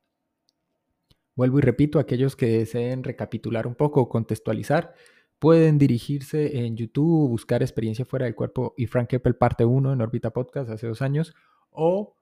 Vuelvo 1.35 1.59
y 1.59 1.61
repito, 1.61 1.99
aquellos 1.99 2.35
que 2.35 2.47
deseen 2.47 3.03
recapitular 3.03 3.67
un 3.67 3.75
poco 3.75 4.01
o 4.01 4.09
contextualizar, 4.09 4.93
pueden 5.39 5.77
dirigirse 5.77 6.65
en 6.65 6.77
YouTube, 6.77 7.29
buscar 7.29 7.61
experiencia 7.61 8.05
fuera 8.05 8.25
del 8.25 8.35
cuerpo 8.35 8.73
y 8.77 8.87
Frank 8.87 9.09
Keppel 9.09 9.35
parte 9.35 9.65
1 9.65 9.93
en 9.93 10.01
Orbita 10.01 10.31
Podcast 10.31 10.69
hace 10.69 10.87
dos 10.87 11.01
años, 11.01 11.35
o 11.71 12.15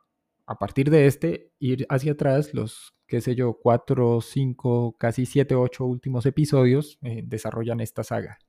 a 0.45 0.57
partir 0.57 0.89
de 0.89 1.05
este, 1.05 1.53
ir 1.59 1.85
hacia 1.89 2.13
atrás 2.13 2.53
los, 2.53 2.95
qué 3.07 3.21
sé 3.21 3.35
yo, 3.35 3.59
cuatro, 3.61 4.19
cinco, 4.21 4.97
casi 4.97 5.25
siete, 5.25 5.55
ocho 5.55 5.85
últimos 5.85 6.25
episodios 6.25 6.97
eh, 7.03 7.21
desarrollan 7.23 7.79
esta 7.79 8.03
saga. 8.03 8.39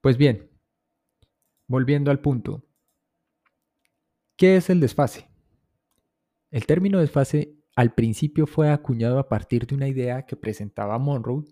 Pues 0.00 0.16
bien, 0.16 0.50
volviendo 1.66 2.10
al 2.10 2.20
punto, 2.20 2.64
¿qué 4.36 4.56
es 4.56 4.68
el 4.68 4.80
desfase? 4.80 5.28
El 6.50 6.66
término 6.66 7.00
desfase 7.00 7.61
al 7.74 7.94
principio 7.94 8.46
fue 8.46 8.70
acuñado 8.70 9.18
a 9.18 9.28
partir 9.28 9.66
de 9.66 9.74
una 9.74 9.88
idea 9.88 10.26
que 10.26 10.36
presentaba 10.36 10.98
Monroe, 10.98 11.44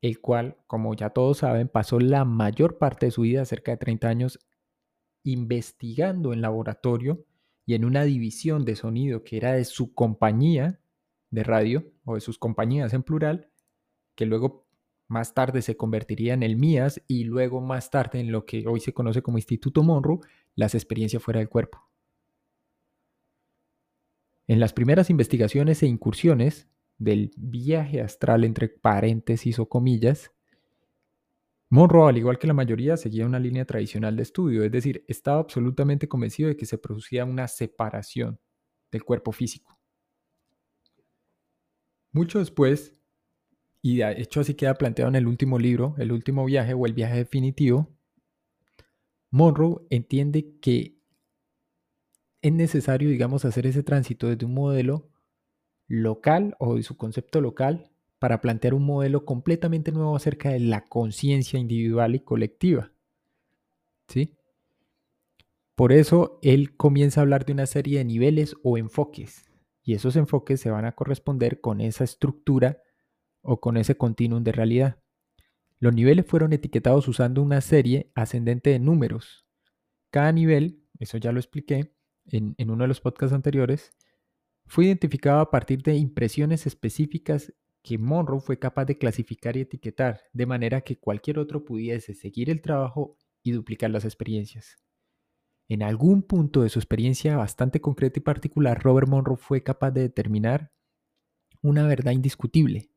el 0.00 0.20
cual, 0.20 0.58
como 0.66 0.94
ya 0.94 1.10
todos 1.10 1.38
saben, 1.38 1.68
pasó 1.68 1.98
la 1.98 2.24
mayor 2.24 2.78
parte 2.78 3.06
de 3.06 3.12
su 3.12 3.22
vida, 3.22 3.44
cerca 3.44 3.72
de 3.72 3.78
30 3.78 4.08
años, 4.08 4.38
investigando 5.24 6.32
en 6.32 6.42
laboratorio 6.42 7.24
y 7.66 7.74
en 7.74 7.84
una 7.84 8.04
división 8.04 8.64
de 8.64 8.76
sonido 8.76 9.24
que 9.24 9.38
era 9.38 9.52
de 9.52 9.64
su 9.64 9.94
compañía 9.94 10.80
de 11.30 11.42
radio 11.42 11.92
o 12.04 12.14
de 12.14 12.20
sus 12.20 12.38
compañías 12.38 12.92
en 12.92 13.02
plural, 13.02 13.50
que 14.14 14.26
luego 14.26 14.68
más 15.08 15.34
tarde 15.34 15.62
se 15.62 15.76
convertiría 15.76 16.34
en 16.34 16.42
el 16.42 16.56
MIAS 16.56 17.02
y 17.08 17.24
luego 17.24 17.60
más 17.60 17.90
tarde 17.90 18.20
en 18.20 18.30
lo 18.30 18.46
que 18.46 18.66
hoy 18.66 18.80
se 18.80 18.94
conoce 18.94 19.22
como 19.22 19.38
Instituto 19.38 19.82
Monroe, 19.82 20.20
las 20.54 20.74
experiencias 20.74 21.22
fuera 21.22 21.40
del 21.40 21.48
cuerpo. 21.48 21.93
En 24.46 24.60
las 24.60 24.72
primeras 24.72 25.10
investigaciones 25.10 25.82
e 25.82 25.86
incursiones 25.86 26.68
del 26.98 27.30
viaje 27.36 28.00
astral 28.00 28.44
entre 28.44 28.68
paréntesis 28.68 29.58
o 29.58 29.68
comillas, 29.68 30.32
Monroe, 31.70 32.08
al 32.08 32.18
igual 32.18 32.38
que 32.38 32.46
la 32.46 32.54
mayoría, 32.54 32.96
seguía 32.96 33.26
una 33.26 33.40
línea 33.40 33.64
tradicional 33.64 34.16
de 34.16 34.22
estudio, 34.22 34.62
es 34.62 34.70
decir, 34.70 35.04
estaba 35.08 35.40
absolutamente 35.40 36.08
convencido 36.08 36.48
de 36.48 36.56
que 36.56 36.66
se 36.66 36.78
producía 36.78 37.24
una 37.24 37.48
separación 37.48 38.38
del 38.92 39.02
cuerpo 39.02 39.32
físico. 39.32 39.76
Mucho 42.12 42.38
después, 42.38 42.94
y 43.82 43.96
de 43.96 44.20
hecho 44.20 44.40
así 44.40 44.54
queda 44.54 44.74
planteado 44.74 45.08
en 45.08 45.16
el 45.16 45.26
último 45.26 45.58
libro, 45.58 45.96
El 45.98 46.12
último 46.12 46.44
viaje 46.44 46.74
o 46.74 46.86
el 46.86 46.92
viaje 46.92 47.16
definitivo, 47.16 47.92
Monroe 49.30 49.80
entiende 49.90 50.54
que 50.60 50.96
es 52.44 52.52
necesario, 52.52 53.08
digamos, 53.08 53.46
hacer 53.46 53.66
ese 53.66 53.82
tránsito 53.82 54.28
desde 54.28 54.44
un 54.44 54.52
modelo 54.52 55.08
local 55.88 56.54
o 56.58 56.76
de 56.76 56.82
su 56.82 56.94
concepto 56.94 57.40
local 57.40 57.90
para 58.18 58.42
plantear 58.42 58.74
un 58.74 58.84
modelo 58.84 59.24
completamente 59.24 59.92
nuevo 59.92 60.14
acerca 60.14 60.50
de 60.50 60.60
la 60.60 60.84
conciencia 60.84 61.58
individual 61.58 62.14
y 62.14 62.20
colectiva. 62.20 62.92
¿Sí? 64.08 64.36
Por 65.74 65.90
eso 65.92 66.38
él 66.42 66.76
comienza 66.76 67.20
a 67.20 67.22
hablar 67.22 67.46
de 67.46 67.54
una 67.54 67.64
serie 67.64 67.96
de 67.96 68.04
niveles 68.04 68.56
o 68.62 68.76
enfoques, 68.76 69.46
y 69.82 69.94
esos 69.94 70.14
enfoques 70.14 70.60
se 70.60 70.70
van 70.70 70.84
a 70.84 70.92
corresponder 70.92 71.62
con 71.62 71.80
esa 71.80 72.04
estructura 72.04 72.82
o 73.40 73.58
con 73.58 73.78
ese 73.78 73.96
continuum 73.96 74.44
de 74.44 74.52
realidad. 74.52 74.98
Los 75.78 75.94
niveles 75.94 76.26
fueron 76.26 76.52
etiquetados 76.52 77.08
usando 77.08 77.40
una 77.40 77.62
serie 77.62 78.12
ascendente 78.14 78.68
de 78.68 78.80
números. 78.80 79.46
Cada 80.10 80.30
nivel, 80.30 80.82
eso 80.98 81.16
ya 81.16 81.32
lo 81.32 81.40
expliqué 81.40 81.94
en, 82.26 82.70
uno 82.70 82.84
de 82.84 82.88
los 82.88 83.00
podcasts 83.00 83.34
anteriores, 83.34 83.92
fue 84.66 84.86
identificado 84.86 85.40
a 85.40 85.50
partir 85.50 85.82
de 85.82 85.96
impresiones 85.96 86.66
específicas 86.66 87.52
que 87.82 87.98
Monroe 87.98 88.40
fue 88.40 88.58
capaz 88.58 88.86
de 88.86 88.96
clasificar 88.96 89.56
y 89.56 89.60
etiquetar, 89.60 90.22
de 90.32 90.46
manera 90.46 90.80
que 90.80 90.98
cualquier 90.98 91.38
otro 91.38 91.64
pudiese 91.64 92.14
seguir 92.14 92.48
el 92.48 92.62
trabajo 92.62 93.18
y 93.42 93.52
duplicar 93.52 93.90
las 93.90 94.06
experiencias. 94.06 94.76
En 95.68 95.82
algún 95.82 96.22
punto 96.22 96.62
de 96.62 96.70
su 96.70 96.78
experiencia 96.78 97.36
bastante 97.36 97.80
concreta 97.80 98.18
y 98.18 98.22
particular, 98.22 98.82
Robert 98.82 99.08
Monroe 99.08 99.36
fue 99.36 99.62
capaz 99.62 99.90
de 99.90 100.02
determinar 100.02 100.72
una 101.60 101.86
verdad 101.86 102.12
indiscutible. 102.12 102.90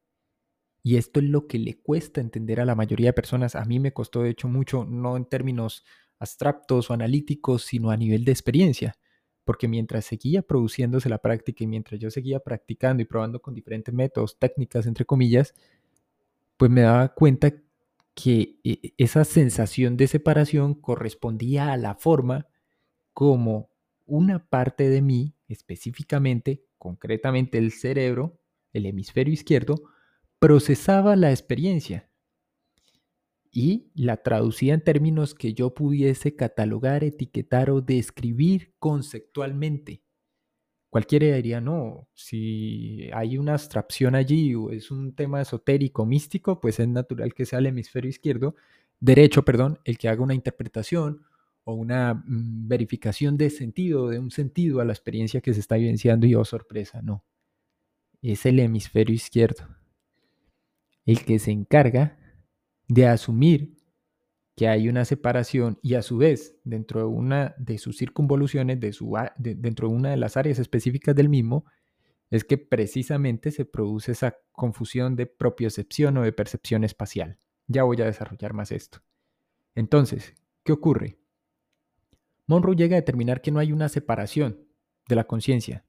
Y 0.84 0.96
esto 0.96 1.20
es 1.20 1.26
lo 1.26 1.48
que 1.48 1.60
le 1.60 1.82
cuesta 1.82 2.22
entender 2.22 2.62
a 2.62 2.66
la 2.66 2.76
mayoría 2.76 3.08
de 3.08 3.14
personas. 3.14 3.56
A 3.56 3.66
mí 3.66 3.80
me 3.80 3.94
costó 3.94 4.24
de 4.24 4.30
hecho 4.30 4.48
mucho, 4.48 4.86
no 4.86 5.18
en 5.18 5.26
términos 5.26 5.84
abstractos 6.18 6.90
o 6.90 6.94
analíticos, 6.94 7.64
sino 7.64 7.92
a 7.92 7.98
nivel 7.98 8.24
de 8.24 8.32
experiencia 8.32 8.98
porque 9.48 9.70
mientras 9.70 10.04
seguía 10.04 10.42
produciéndose 10.42 11.08
la 11.08 11.20
práctica 11.20 11.64
y 11.64 11.68
mientras 11.68 12.02
yo 12.02 12.12
seguía 12.12 12.42
practicando 12.42 13.02
y 13.02 13.06
probando 13.06 13.42
con 13.42 13.54
diferentes 13.54 13.94
métodos, 13.94 14.38
técnicas, 14.38 14.86
entre 14.86 15.06
comillas, 15.06 15.56
pues 16.58 16.70
me 16.70 16.82
daba 16.82 17.14
cuenta 17.14 17.54
que 18.14 18.60
eh, 18.66 18.94
esa 18.98 19.24
sensación 19.24 19.96
de 19.96 20.08
separación 20.08 20.74
correspondía 20.74 21.72
a 21.72 21.78
la 21.78 21.96
forma 21.96 22.48
como 23.14 23.70
una 24.06 24.46
parte 24.50 24.90
de 24.90 25.02
mí, 25.02 25.34
específicamente, 25.48 26.66
concretamente 26.78 27.58
el 27.58 27.72
cerebro, 27.72 28.38
el 28.74 28.86
hemisferio 28.86 29.34
izquierdo, 29.34 29.82
procesaba 30.40 31.16
la 31.16 31.32
experiencia 31.32 32.10
y 33.60 33.90
la 33.96 34.18
traducía 34.18 34.76
en 34.76 34.84
términos 34.84 35.34
que 35.34 35.56
yo 35.56 35.74
pudiese 35.74 36.36
catalogar, 36.36 37.04
etiquetar 37.04 37.72
o 37.72 37.82
describir 37.82 38.76
conceptualmente. 38.78 40.04
Cualquiera 40.92 41.36
diría, 41.36 41.60
no, 41.60 42.08
si 42.14 43.10
hay 43.14 43.40
una 43.40 43.54
abstracción 43.54 44.14
allí 44.14 44.54
o 44.54 44.70
es 44.70 44.92
un 44.92 45.16
tema 45.16 45.42
esotérico, 45.42 46.06
místico, 46.06 46.62
pues 46.62 46.80
es 46.80 46.88
natural 46.88 47.34
que 47.34 47.48
sea 47.48 47.58
el 47.58 47.66
hemisferio 47.66 48.12
izquierdo, 48.12 48.54
derecho, 49.00 49.44
perdón, 49.44 49.80
el 49.86 49.98
que 49.98 50.08
haga 50.08 50.22
una 50.22 50.36
interpretación 50.36 51.24
o 51.64 51.74
una 51.74 52.14
mm, 52.14 52.68
verificación 52.68 53.38
de 53.38 53.50
sentido, 53.50 54.10
de 54.10 54.20
un 54.20 54.30
sentido 54.30 54.82
a 54.82 54.86
la 54.86 54.94
experiencia 54.94 55.42
que 55.42 55.56
se 55.56 55.62
está 55.62 55.78
vivenciando 55.78 56.28
y 56.28 56.36
oh 56.36 56.46
sorpresa, 56.46 57.02
no. 57.02 57.26
Es 58.22 58.46
el 58.46 58.60
hemisferio 58.60 59.16
izquierdo 59.16 59.66
el 61.08 61.26
que 61.26 61.40
se 61.40 61.50
encarga 61.50 62.20
de 62.88 63.08
asumir 63.08 63.78
que 64.56 64.68
hay 64.68 64.90
una 64.90 65.06
separación 65.06 65.78
y 65.84 65.94
a 65.94 66.02
su 66.02 66.18
vez 66.18 66.58
dentro 66.64 67.02
de 67.02 67.06
una 67.06 67.54
de 67.60 67.78
sus 67.78 67.98
circunvoluciones, 67.98 68.80
de 68.80 68.92
su, 68.92 69.16
dentro 69.38 69.88
de 69.88 69.96
una 69.96 70.10
de 70.10 70.18
las 70.18 70.36
áreas 70.36 70.58
específicas 70.58 71.16
del 71.16 71.30
mismo, 71.30 71.66
es 72.30 72.44
que 72.44 72.58
precisamente 72.58 73.52
se 73.52 73.66
produce 73.66 74.14
esa 74.14 74.38
confusión 74.52 75.16
de 75.16 75.28
propiocepción 75.28 76.18
o 76.18 76.24
de 76.24 76.34
percepción 76.34 76.84
espacial. 76.84 77.40
Ya 77.68 77.84
voy 77.84 78.02
a 78.02 78.06
desarrollar 78.06 78.54
más 78.54 78.72
esto. 78.72 79.04
Entonces, 79.76 80.34
¿qué 80.64 80.72
ocurre? 80.72 81.20
Monroe 82.48 82.76
llega 82.76 82.96
a 82.96 83.02
determinar 83.02 83.42
que 83.42 83.52
no 83.52 83.60
hay 83.60 83.72
una 83.72 83.90
separación 83.90 84.66
de 85.08 85.16
la 85.16 85.26
conciencia. 85.26 85.86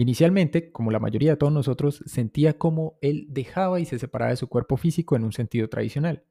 Inicialmente, 0.00 0.70
como 0.70 0.92
la 0.92 1.00
mayoría 1.00 1.32
de 1.32 1.36
todos 1.36 1.52
nosotros, 1.52 2.04
sentía 2.06 2.56
como 2.56 2.98
él 3.02 3.26
dejaba 3.30 3.80
y 3.80 3.84
se 3.84 3.98
separaba 3.98 4.30
de 4.30 4.36
su 4.36 4.48
cuerpo 4.48 4.76
físico 4.76 5.16
en 5.16 5.24
un 5.24 5.32
sentido 5.32 5.68
tradicional. 5.68 6.24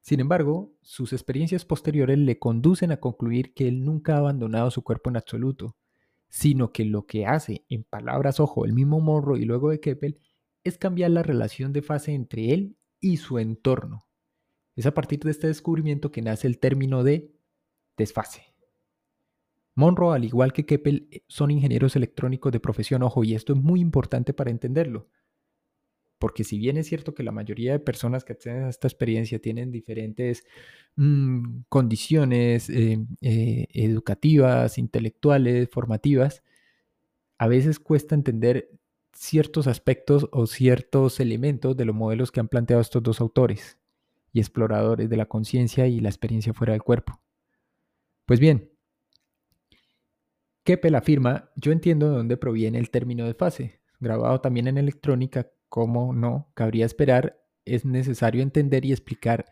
Sin 0.00 0.18
embargo, 0.18 0.74
sus 0.82 1.12
experiencias 1.12 1.64
posteriores 1.64 2.18
le 2.18 2.40
conducen 2.40 2.90
a 2.90 2.98
concluir 2.98 3.54
que 3.54 3.68
él 3.68 3.84
nunca 3.84 4.16
ha 4.16 4.18
abandonado 4.18 4.68
su 4.72 4.82
cuerpo 4.82 5.10
en 5.10 5.16
absoluto, 5.16 5.76
sino 6.28 6.72
que 6.72 6.84
lo 6.84 7.06
que 7.06 7.24
hace, 7.24 7.64
en 7.68 7.84
palabras 7.84 8.40
ojo, 8.40 8.64
el 8.64 8.72
mismo 8.72 9.00
Morro 9.00 9.36
y 9.36 9.44
luego 9.44 9.70
de 9.70 9.78
Keppel, 9.78 10.20
es 10.64 10.76
cambiar 10.76 11.12
la 11.12 11.22
relación 11.22 11.72
de 11.72 11.82
fase 11.82 12.14
entre 12.14 12.52
él 12.52 12.76
y 12.98 13.18
su 13.18 13.38
entorno. 13.38 14.08
Es 14.74 14.86
a 14.86 14.94
partir 14.94 15.20
de 15.20 15.30
este 15.30 15.46
descubrimiento 15.46 16.10
que 16.10 16.20
nace 16.20 16.48
el 16.48 16.58
término 16.58 17.04
de 17.04 17.32
desfase. 17.96 18.53
Monroe, 19.74 20.14
al 20.14 20.24
igual 20.24 20.52
que 20.52 20.66
Keppel, 20.66 21.08
eh, 21.10 21.22
son 21.28 21.50
ingenieros 21.50 21.96
electrónicos 21.96 22.52
de 22.52 22.60
profesión, 22.60 23.02
ojo, 23.02 23.24
y 23.24 23.34
esto 23.34 23.52
es 23.52 23.58
muy 23.60 23.80
importante 23.80 24.32
para 24.32 24.50
entenderlo. 24.50 25.08
Porque 26.18 26.44
si 26.44 26.58
bien 26.58 26.76
es 26.76 26.86
cierto 26.86 27.14
que 27.14 27.22
la 27.22 27.32
mayoría 27.32 27.72
de 27.72 27.80
personas 27.80 28.24
que 28.24 28.32
acceden 28.32 28.64
a 28.64 28.70
esta 28.70 28.88
experiencia 28.88 29.40
tienen 29.40 29.70
diferentes 29.72 30.44
mm, 30.96 31.62
condiciones 31.68 32.70
eh, 32.70 32.98
eh, 33.20 33.66
educativas, 33.74 34.78
intelectuales, 34.78 35.68
formativas, 35.70 36.42
a 37.38 37.48
veces 37.48 37.78
cuesta 37.80 38.14
entender 38.14 38.70
ciertos 39.12 39.66
aspectos 39.66 40.28
o 40.32 40.46
ciertos 40.46 41.20
elementos 41.20 41.76
de 41.76 41.84
los 41.84 41.94
modelos 41.94 42.32
que 42.32 42.40
han 42.40 42.48
planteado 42.48 42.80
estos 42.80 43.02
dos 43.02 43.20
autores 43.20 43.78
y 44.32 44.40
exploradores 44.40 45.08
de 45.10 45.16
la 45.16 45.26
conciencia 45.26 45.86
y 45.86 46.00
la 46.00 46.08
experiencia 46.08 46.54
fuera 46.54 46.72
del 46.72 46.82
cuerpo. 46.82 47.20
Pues 48.26 48.40
bien, 48.40 48.73
Keppel 50.64 50.94
afirma, 50.94 51.50
yo 51.56 51.72
entiendo 51.72 52.08
de 52.08 52.16
dónde 52.16 52.38
proviene 52.38 52.78
el 52.78 52.90
término 52.90 53.26
de 53.26 53.34
fase. 53.34 53.82
Grabado 54.00 54.40
también 54.40 54.66
en 54.66 54.78
electrónica, 54.78 55.50
como 55.68 56.14
no, 56.14 56.50
cabría 56.54 56.86
esperar, 56.86 57.38
es 57.66 57.84
necesario 57.84 58.42
entender 58.42 58.86
y 58.86 58.92
explicar 58.92 59.44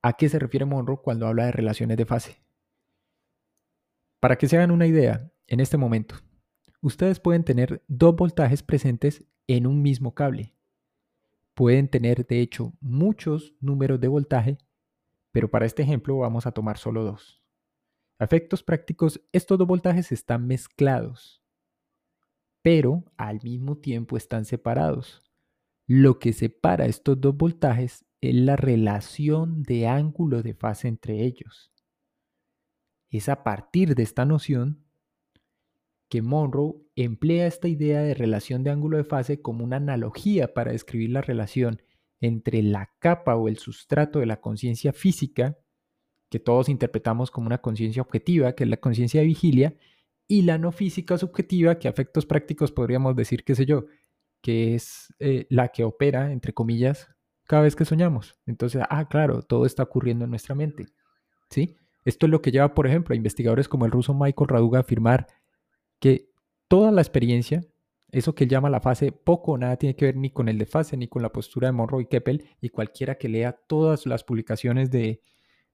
a 0.00 0.14
qué 0.14 0.30
se 0.30 0.38
refiere 0.38 0.64
Monroe 0.64 1.02
cuando 1.02 1.26
habla 1.26 1.46
de 1.46 1.52
relaciones 1.52 1.98
de 1.98 2.06
fase. 2.06 2.42
Para 4.20 4.36
que 4.36 4.48
se 4.48 4.56
hagan 4.56 4.70
una 4.70 4.86
idea, 4.86 5.30
en 5.48 5.60
este 5.60 5.76
momento, 5.76 6.14
ustedes 6.80 7.20
pueden 7.20 7.44
tener 7.44 7.84
dos 7.86 8.16
voltajes 8.16 8.62
presentes 8.62 9.24
en 9.46 9.66
un 9.66 9.82
mismo 9.82 10.14
cable. 10.14 10.54
Pueden 11.52 11.88
tener, 11.88 12.26
de 12.26 12.40
hecho, 12.40 12.72
muchos 12.80 13.54
números 13.60 14.00
de 14.00 14.08
voltaje, 14.08 14.58
pero 15.30 15.50
para 15.50 15.66
este 15.66 15.82
ejemplo 15.82 16.16
vamos 16.16 16.46
a 16.46 16.52
tomar 16.52 16.78
solo 16.78 17.04
dos. 17.04 17.41
A 18.22 18.24
efectos 18.24 18.62
prácticos, 18.62 19.20
estos 19.32 19.58
dos 19.58 19.66
voltajes 19.66 20.12
están 20.12 20.46
mezclados. 20.46 21.42
pero 22.62 23.02
al 23.16 23.42
mismo 23.42 23.78
tiempo 23.78 24.16
están 24.16 24.44
separados. 24.44 25.24
Lo 25.88 26.20
que 26.20 26.32
separa 26.32 26.86
estos 26.86 27.20
dos 27.20 27.36
voltajes 27.36 28.04
es 28.20 28.34
la 28.36 28.54
relación 28.54 29.64
de 29.64 29.88
ángulo 29.88 30.44
de 30.44 30.54
fase 30.54 30.86
entre 30.86 31.24
ellos. 31.24 31.72
Es 33.10 33.28
a 33.28 33.42
partir 33.42 33.96
de 33.96 34.04
esta 34.04 34.24
noción 34.24 34.86
que 36.08 36.22
Monroe 36.22 36.76
emplea 36.94 37.48
esta 37.48 37.66
idea 37.66 38.02
de 38.02 38.14
relación 38.14 38.62
de 38.62 38.70
ángulo 38.70 38.98
de 38.98 39.04
fase 39.04 39.42
como 39.42 39.64
una 39.64 39.78
analogía 39.78 40.54
para 40.54 40.70
describir 40.70 41.10
la 41.10 41.22
relación 41.22 41.82
entre 42.20 42.62
la 42.62 42.94
capa 43.00 43.34
o 43.34 43.48
el 43.48 43.58
sustrato 43.58 44.20
de 44.20 44.26
la 44.26 44.40
conciencia 44.40 44.92
física, 44.92 45.58
que 46.32 46.40
todos 46.40 46.70
interpretamos 46.70 47.30
como 47.30 47.46
una 47.46 47.58
conciencia 47.58 48.00
objetiva, 48.00 48.54
que 48.54 48.64
es 48.64 48.70
la 48.70 48.78
conciencia 48.78 49.20
de 49.20 49.26
vigilia, 49.26 49.74
y 50.26 50.40
la 50.40 50.56
no 50.56 50.72
física 50.72 51.18
subjetiva, 51.18 51.78
que 51.78 51.88
a 51.88 51.90
efectos 51.90 52.24
prácticos 52.24 52.72
podríamos 52.72 53.14
decir, 53.14 53.44
qué 53.44 53.54
sé 53.54 53.66
yo, 53.66 53.84
que 54.40 54.74
es 54.74 55.12
eh, 55.18 55.46
la 55.50 55.68
que 55.68 55.84
opera, 55.84 56.32
entre 56.32 56.54
comillas, 56.54 57.06
cada 57.44 57.64
vez 57.64 57.76
que 57.76 57.84
soñamos. 57.84 58.38
Entonces, 58.46 58.80
ah, 58.88 59.10
claro, 59.10 59.42
todo 59.42 59.66
está 59.66 59.82
ocurriendo 59.82 60.24
en 60.24 60.30
nuestra 60.30 60.54
mente. 60.54 60.86
¿Sí? 61.50 61.76
Esto 62.06 62.24
es 62.24 62.30
lo 62.30 62.40
que 62.40 62.50
lleva, 62.50 62.72
por 62.72 62.86
ejemplo, 62.86 63.12
a 63.12 63.16
investigadores 63.16 63.68
como 63.68 63.84
el 63.84 63.92
ruso 63.92 64.14
Michael 64.14 64.48
Raduga 64.48 64.78
a 64.78 64.80
afirmar 64.80 65.26
que 65.98 66.30
toda 66.66 66.92
la 66.92 67.02
experiencia, 67.02 67.60
eso 68.10 68.34
que 68.34 68.44
él 68.44 68.50
llama 68.50 68.70
la 68.70 68.80
fase, 68.80 69.12
poco 69.12 69.52
o 69.52 69.58
nada 69.58 69.76
tiene 69.76 69.96
que 69.96 70.06
ver 70.06 70.16
ni 70.16 70.30
con 70.30 70.48
el 70.48 70.56
de 70.56 70.64
fase 70.64 70.96
ni 70.96 71.08
con 71.08 71.20
la 71.20 71.30
postura 71.30 71.68
de 71.68 71.72
Monroe 71.72 72.04
y 72.04 72.06
Keppel, 72.06 72.42
y 72.62 72.70
cualquiera 72.70 73.16
que 73.16 73.28
lea 73.28 73.52
todas 73.52 74.06
las 74.06 74.24
publicaciones 74.24 74.90
de, 74.90 75.20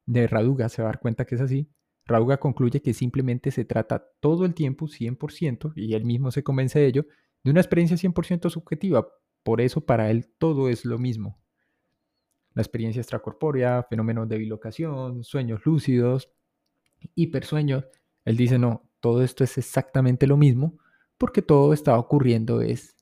de 0.09 0.27
Raduga 0.27 0.69
se 0.69 0.83
va 0.83 0.89
a 0.89 0.93
dar 0.93 1.01
cuenta 1.01 1.25
que 1.25 1.35
es 1.35 1.41
así. 1.41 1.71
Raduga 2.07 2.39
concluye 2.39 2.81
que 2.83 2.95
simplemente 2.95 3.51
se 3.51 3.65
trata 3.65 4.11
todo 4.21 4.45
el 4.45 4.55
tiempo, 4.55 4.87
100%, 4.89 5.73
y 5.77 5.95
él 5.95 6.05
mismo 6.05 6.31
se 6.31 6.43
convence 6.43 6.79
de 6.79 6.87
ello, 6.87 7.07
de 7.45 7.51
una 7.51 7.61
experiencia 7.61 7.97
100% 7.97 8.51
subjetiva. 8.51 9.09
Por 9.43 9.61
eso 9.61 9.85
para 9.85 10.11
él 10.11 10.29
todo 10.39 10.69
es 10.69 10.85
lo 10.85 10.99
mismo 10.99 11.39
la 12.59 12.63
experiencia 12.63 13.01
extracorpórea, 13.01 13.87
fenómenos 13.89 14.29
de 14.29 14.37
bilocación, 14.37 15.23
sueños 15.23 15.65
lúcidos, 15.65 16.33
hipersueños. 17.15 17.85
Él 18.25 18.37
dice, 18.37 18.59
no, 18.59 18.91
todo 18.99 19.23
esto 19.23 19.45
es 19.45 19.59
exactamente 19.59 20.27
lo 20.27 20.37
mismo 20.37 20.77
porque 21.19 21.41
todo 21.41 21.73
está 21.73 21.97
ocurriendo 21.97 22.61
es 22.61 22.97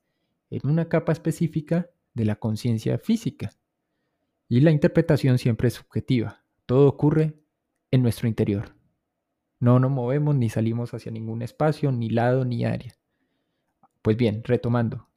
en 0.50 0.68
una 0.68 0.90
capa 0.90 1.12
específica 1.12 1.88
de 2.12 2.26
la 2.26 2.36
conciencia 2.36 2.98
física. 2.98 3.50
Y 4.46 4.60
la 4.60 4.72
interpretación 4.72 5.38
siempre 5.38 5.68
es 5.68 5.74
subjetiva. 5.74 6.44
Todo 6.66 6.88
ocurre 6.88 7.34
en 7.90 8.02
nuestro 8.02 8.28
interior. 8.28 8.74
No 9.58 9.78
nos 9.78 9.90
movemos 9.90 10.34
ni 10.34 10.50
salimos 10.50 10.92
hacia 10.92 11.12
ningún 11.12 11.42
espacio, 11.42 11.92
ni 11.92 12.10
lado, 12.10 12.44
ni 12.44 12.64
área. 12.64 12.92
Pues 14.02 14.16
bien, 14.16 14.42
retomando. 14.44 15.08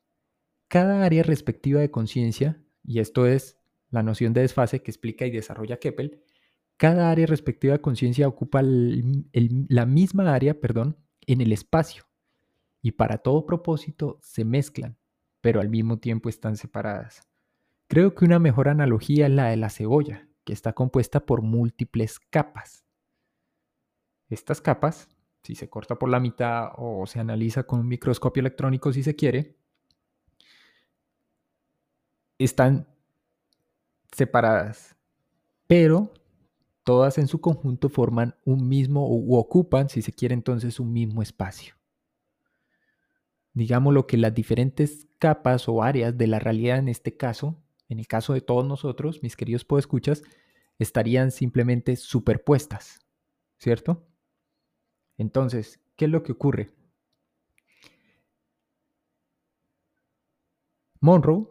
Cada 0.67 1.03
área 1.03 1.23
respectiva 1.23 1.81
de 1.81 1.91
conciencia, 1.91 2.61
y 2.83 2.99
esto 2.99 3.25
es 3.25 3.57
la 3.89 4.03
noción 4.03 4.33
de 4.33 4.41
desfase 4.41 4.81
que 4.81 4.91
explica 4.91 5.25
y 5.25 5.31
desarrolla 5.31 5.79
Keppel, 5.79 6.23
cada 6.77 7.11
área 7.11 7.25
respectiva 7.25 7.73
de 7.73 7.81
conciencia 7.81 8.27
ocupa 8.27 8.61
la 8.63 9.85
misma 9.85 10.33
área 10.33 10.61
perdón, 10.61 10.97
en 11.25 11.41
el 11.41 11.51
espacio 11.51 12.05
y 12.81 12.91
para 12.91 13.17
todo 13.17 13.45
propósito 13.45 14.17
se 14.21 14.45
mezclan, 14.45 14.97
pero 15.41 15.59
al 15.59 15.69
mismo 15.69 15.99
tiempo 15.99 16.29
están 16.29 16.55
separadas. 16.55 17.27
Creo 17.87 18.15
que 18.15 18.23
una 18.23 18.39
mejor 18.39 18.69
analogía 18.69 19.25
es 19.25 19.33
la 19.33 19.49
de 19.49 19.57
la 19.57 19.69
cebolla, 19.69 20.28
que 20.49 20.53
está 20.53 20.73
compuesta 20.73 21.19
por 21.19 21.43
múltiples 21.43 22.19
capas. 22.19 22.83
Estas 24.29 24.61
capas, 24.61 25.07
si 25.43 25.53
se 25.53 25.69
corta 25.69 25.99
por 25.99 26.09
la 26.09 26.19
mitad 26.19 26.71
o 26.75 27.05
se 27.05 27.19
analiza 27.19 27.67
con 27.67 27.81
un 27.81 27.87
microscopio 27.87 28.41
electrónico 28.41 28.91
si 28.91 29.03
se 29.03 29.15
quiere, 29.15 29.59
están 32.39 32.87
separadas, 34.11 34.95
pero 35.67 36.11
todas 36.83 37.19
en 37.19 37.27
su 37.27 37.39
conjunto 37.41 37.87
forman 37.89 38.35
un 38.43 38.67
mismo 38.67 39.05
o 39.05 39.37
ocupan, 39.37 39.87
si 39.87 40.01
se 40.01 40.13
quiere 40.13 40.33
entonces, 40.33 40.79
un 40.79 40.91
mismo 40.91 41.21
espacio. 41.21 41.75
Digamos 43.53 43.93
lo 43.93 44.07
que 44.07 44.17
las 44.17 44.33
diferentes 44.33 45.07
capas 45.19 45.69
o 45.69 45.83
áreas 45.83 46.17
de 46.17 46.25
la 46.25 46.39
realidad 46.39 46.79
en 46.79 46.87
este 46.87 47.15
caso, 47.15 47.55
en 47.89 47.99
el 47.99 48.07
caso 48.07 48.33
de 48.33 48.41
todos 48.41 48.65
nosotros, 48.65 49.21
mis 49.21 49.35
queridos 49.35 49.65
podescuchas, 49.65 50.23
estarían 50.77 51.31
simplemente 51.31 51.95
superpuestas, 51.97 53.05
¿cierto? 53.57 54.07
Entonces, 55.17 55.81
¿qué 55.97 56.05
es 56.05 56.11
lo 56.11 56.23
que 56.23 56.31
ocurre? 56.31 56.69
Monroe 61.01 61.47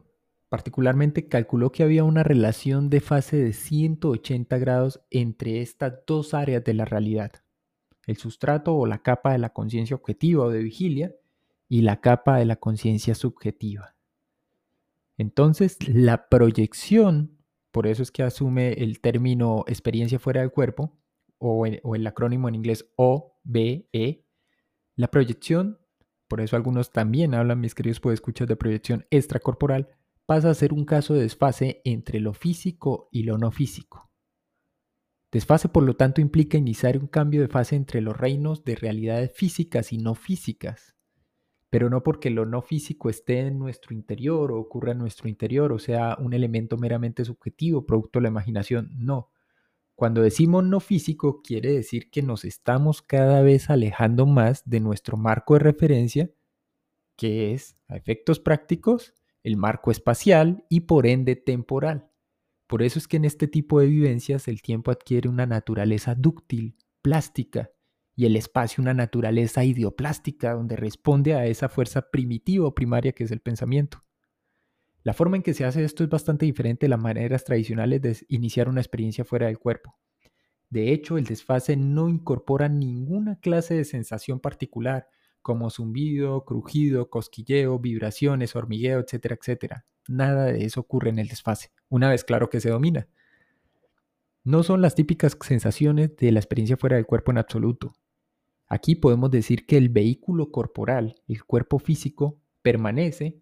Particularmente 0.48 1.28
calculó 1.28 1.72
que 1.72 1.82
había 1.82 2.04
una 2.04 2.22
relación 2.22 2.88
de 2.88 3.00
fase 3.00 3.36
de 3.36 3.52
180 3.52 4.56
grados 4.56 5.00
entre 5.10 5.60
estas 5.60 5.92
dos 6.06 6.32
áreas 6.32 6.64
de 6.64 6.72
la 6.72 6.86
realidad, 6.86 7.32
el 8.06 8.16
sustrato 8.16 8.74
o 8.74 8.86
la 8.86 9.02
capa 9.02 9.32
de 9.32 9.38
la 9.38 9.50
conciencia 9.50 9.94
objetiva 9.94 10.44
o 10.44 10.50
de 10.50 10.62
vigilia 10.62 11.14
y 11.68 11.82
la 11.82 12.00
capa 12.00 12.38
de 12.38 12.46
la 12.46 12.56
conciencia 12.56 13.14
subjetiva. 13.14 13.97
Entonces, 15.18 15.76
la 15.88 16.28
proyección, 16.28 17.36
por 17.72 17.86
eso 17.88 18.02
es 18.02 18.12
que 18.12 18.22
asume 18.22 18.72
el 18.74 19.00
término 19.00 19.64
experiencia 19.66 20.18
fuera 20.18 20.40
del 20.40 20.52
cuerpo, 20.52 20.96
o, 21.38 21.66
el 21.66 22.06
acrónimo 22.06 22.48
en 22.48 22.54
inglés 22.54 22.90
OBE, 22.96 24.24
la 24.96 25.08
proyección, 25.08 25.80
por 26.28 26.40
eso 26.40 26.56
algunos 26.56 26.92
también 26.92 27.34
hablan, 27.34 27.60
mis 27.60 27.74
queridos 27.74 28.00
escuchar 28.12 28.48
de 28.48 28.56
proyección 28.56 29.06
extracorporal, 29.10 29.88
pasa 30.26 30.50
a 30.50 30.54
ser 30.54 30.72
un 30.72 30.84
caso 30.84 31.14
de 31.14 31.22
desfase 31.22 31.80
entre 31.84 32.20
lo 32.20 32.32
físico 32.32 33.08
y 33.10 33.22
lo 33.22 33.38
no 33.38 33.50
físico. 33.50 34.10
Desfase, 35.32 35.68
por 35.68 35.82
lo 35.82 35.94
tanto, 35.94 36.20
implica 36.20 36.58
iniciar 36.58 36.98
un 36.98 37.06
cambio 37.06 37.40
de 37.40 37.48
fase 37.48 37.76
entre 37.76 38.00
los 38.00 38.16
reinos 38.16 38.64
de 38.64 38.76
realidades 38.76 39.32
físicas 39.34 39.92
y 39.92 39.98
no 39.98 40.14
físicas, 40.14 40.97
pero 41.70 41.90
no 41.90 42.02
porque 42.02 42.30
lo 42.30 42.46
no 42.46 42.62
físico 42.62 43.10
esté 43.10 43.40
en 43.40 43.58
nuestro 43.58 43.94
interior 43.94 44.52
o 44.52 44.58
ocurra 44.58 44.92
en 44.92 44.98
nuestro 44.98 45.28
interior, 45.28 45.72
o 45.72 45.78
sea, 45.78 46.16
un 46.18 46.32
elemento 46.32 46.76
meramente 46.78 47.24
subjetivo, 47.24 47.86
producto 47.86 48.18
de 48.18 48.24
la 48.24 48.28
imaginación, 48.28 48.90
no. 48.96 49.30
Cuando 49.94 50.22
decimos 50.22 50.64
no 50.64 50.80
físico, 50.80 51.42
quiere 51.42 51.72
decir 51.72 52.10
que 52.10 52.22
nos 52.22 52.44
estamos 52.44 53.02
cada 53.02 53.42
vez 53.42 53.68
alejando 53.68 54.26
más 54.26 54.62
de 54.64 54.80
nuestro 54.80 55.16
marco 55.16 55.54
de 55.54 55.60
referencia, 55.60 56.30
que 57.16 57.52
es, 57.52 57.76
a 57.88 57.96
efectos 57.96 58.38
prácticos, 58.38 59.12
el 59.42 59.56
marco 59.56 59.90
espacial 59.90 60.64
y 60.68 60.80
por 60.80 61.06
ende 61.06 61.36
temporal. 61.36 62.10
Por 62.68 62.82
eso 62.82 62.98
es 62.98 63.08
que 63.08 63.16
en 63.16 63.24
este 63.24 63.48
tipo 63.48 63.80
de 63.80 63.86
vivencias 63.86 64.46
el 64.46 64.62
tiempo 64.62 64.90
adquiere 64.90 65.28
una 65.28 65.46
naturaleza 65.46 66.14
dúctil, 66.14 66.76
plástica, 67.02 67.70
y 68.18 68.26
el 68.26 68.34
espacio 68.34 68.82
una 68.82 68.94
naturaleza 68.94 69.62
idioplástica 69.62 70.54
donde 70.54 70.74
responde 70.74 71.34
a 71.34 71.46
esa 71.46 71.68
fuerza 71.68 72.10
primitiva 72.10 72.66
o 72.66 72.74
primaria 72.74 73.12
que 73.12 73.22
es 73.22 73.30
el 73.30 73.38
pensamiento. 73.38 74.02
La 75.04 75.12
forma 75.12 75.36
en 75.36 75.44
que 75.44 75.54
se 75.54 75.64
hace 75.64 75.84
esto 75.84 76.02
es 76.02 76.10
bastante 76.10 76.44
diferente 76.44 76.86
de 76.86 76.90
las 76.90 76.98
maneras 76.98 77.44
tradicionales 77.44 78.02
de 78.02 78.16
iniciar 78.26 78.68
una 78.68 78.80
experiencia 78.80 79.24
fuera 79.24 79.46
del 79.46 79.60
cuerpo. 79.60 80.00
De 80.68 80.90
hecho, 80.92 81.16
el 81.16 81.26
desfase 81.26 81.76
no 81.76 82.08
incorpora 82.08 82.68
ninguna 82.68 83.38
clase 83.38 83.74
de 83.74 83.84
sensación 83.84 84.40
particular, 84.40 85.06
como 85.40 85.70
zumbido, 85.70 86.44
crujido, 86.44 87.10
cosquilleo, 87.10 87.78
vibraciones, 87.78 88.56
hormigueo, 88.56 88.98
etcétera, 88.98 89.36
etcétera. 89.40 89.86
Nada 90.08 90.46
de 90.46 90.64
eso 90.64 90.80
ocurre 90.80 91.10
en 91.10 91.20
el 91.20 91.28
desfase, 91.28 91.70
una 91.88 92.10
vez 92.10 92.24
claro 92.24 92.50
que 92.50 92.60
se 92.60 92.70
domina. 92.70 93.06
No 94.42 94.64
son 94.64 94.82
las 94.82 94.96
típicas 94.96 95.38
sensaciones 95.40 96.16
de 96.16 96.32
la 96.32 96.40
experiencia 96.40 96.76
fuera 96.76 96.96
del 96.96 97.06
cuerpo 97.06 97.30
en 97.30 97.38
absoluto. 97.38 97.92
Aquí 98.68 98.94
podemos 98.94 99.30
decir 99.30 99.66
que 99.66 99.76
el 99.78 99.88
vehículo 99.88 100.50
corporal, 100.50 101.22
el 101.26 101.44
cuerpo 101.44 101.78
físico, 101.78 102.40
permanece 102.62 103.40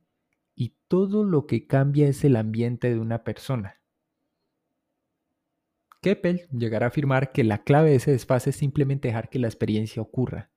y 0.54 0.76
todo 0.88 1.24
lo 1.24 1.46
que 1.46 1.66
cambia 1.66 2.08
es 2.08 2.24
el 2.24 2.36
ambiente 2.36 2.90
de 2.90 3.00
una 3.00 3.24
persona. 3.24 3.80
Keppel 6.00 6.46
llegará 6.52 6.86
a 6.86 6.88
afirmar 6.88 7.32
que 7.32 7.42
la 7.42 7.64
clave 7.64 7.90
de 7.90 7.96
ese 7.96 8.12
desfase 8.12 8.50
es 8.50 8.56
simplemente 8.56 9.08
dejar 9.08 9.28
que 9.28 9.40
la 9.40 9.48
experiencia 9.48 10.00
ocurra. 10.00 10.52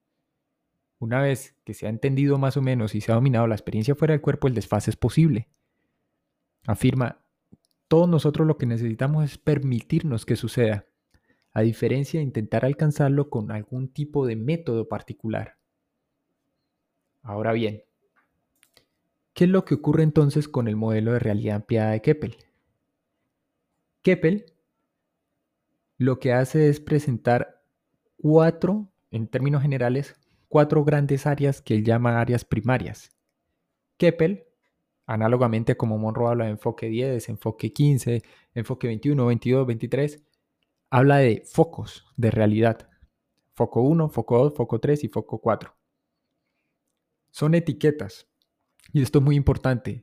Una 1.00 1.22
vez 1.22 1.56
que 1.64 1.74
se 1.74 1.88
ha 1.88 1.90
entendido 1.90 2.38
más 2.38 2.58
o 2.58 2.62
menos 2.62 2.94
y 2.94 3.02
se 3.02 3.12
ha 3.12 3.16
dominado 3.16 3.48
la 3.48 3.56
experiencia 3.56 3.96
fuera 3.96 4.12
del 4.12 4.22
cuerpo, 4.22 4.48
el 4.48 4.54
desfase 4.54 4.92
es 4.92 4.98
posible. 4.98 5.50
Afirma, 6.68 7.26
todos 7.88 8.08
nosotros 8.08 8.46
lo 8.46 8.58
que 8.58 8.68
necesitamos 8.68 9.24
es 9.24 9.38
permitirnos 9.40 10.26
que 10.26 10.36
suceda, 10.36 10.89
a 11.52 11.62
diferencia 11.62 12.20
de 12.20 12.26
intentar 12.26 12.66
alcanzarlo 12.66 13.30
con 13.30 13.52
algún 13.52 13.92
tipo 13.92 14.26
de 14.26 14.36
método 14.36 14.88
particular. 14.88 15.58
Ahora 17.22 17.54
bien, 17.54 17.84
¿qué 19.34 19.46
es 19.46 19.50
lo 19.50 19.66
que 19.66 19.76
ocurre 19.76 20.04
entonces 20.04 20.48
con 20.48 20.68
el 20.68 20.76
modelo 20.76 21.14
de 21.14 21.20
realidad 21.20 21.58
ampliada 21.58 21.92
de 21.92 22.02
Keppel? 22.02 22.38
Keppel 24.02 24.54
lo 25.98 26.20
que 26.20 26.32
hace 26.32 26.70
es 26.70 26.80
presentar 26.80 27.62
cuatro, 28.16 28.90
en 29.12 29.28
términos 29.28 29.62
generales, 29.62 30.16
cuatro 30.48 30.86
grandes 30.86 31.28
áreas 31.28 31.62
que 31.62 31.76
él 31.76 31.84
llama 31.84 32.22
áreas 32.22 32.46
primarias. 32.46 33.12
Keppel, 33.98 34.46
análogamente 35.06 35.76
como 35.76 35.98
Monroe 35.98 36.30
habla 36.30 36.46
de 36.46 36.52
enfoque 36.52 36.88
10, 36.88 37.28
enfoque 37.28 37.74
15, 37.74 38.24
enfoque 38.54 38.88
21, 38.88 39.26
22, 39.26 39.68
23, 39.68 40.24
habla 40.90 41.18
de 41.18 41.44
focos 41.46 42.06
de 42.18 42.32
realidad. 42.32 42.90
Foco 43.54 43.82
1, 43.82 44.10
foco 44.10 44.38
2, 44.40 44.54
foco 44.56 44.80
3 44.80 45.04
y 45.04 45.08
foco 45.08 45.40
4. 45.40 45.76
Son 47.32 47.54
etiquetas. 47.54 48.28
Y 48.94 49.02
esto 49.02 49.20
es 49.20 49.26
muy 49.26 49.36
importante. 49.36 50.02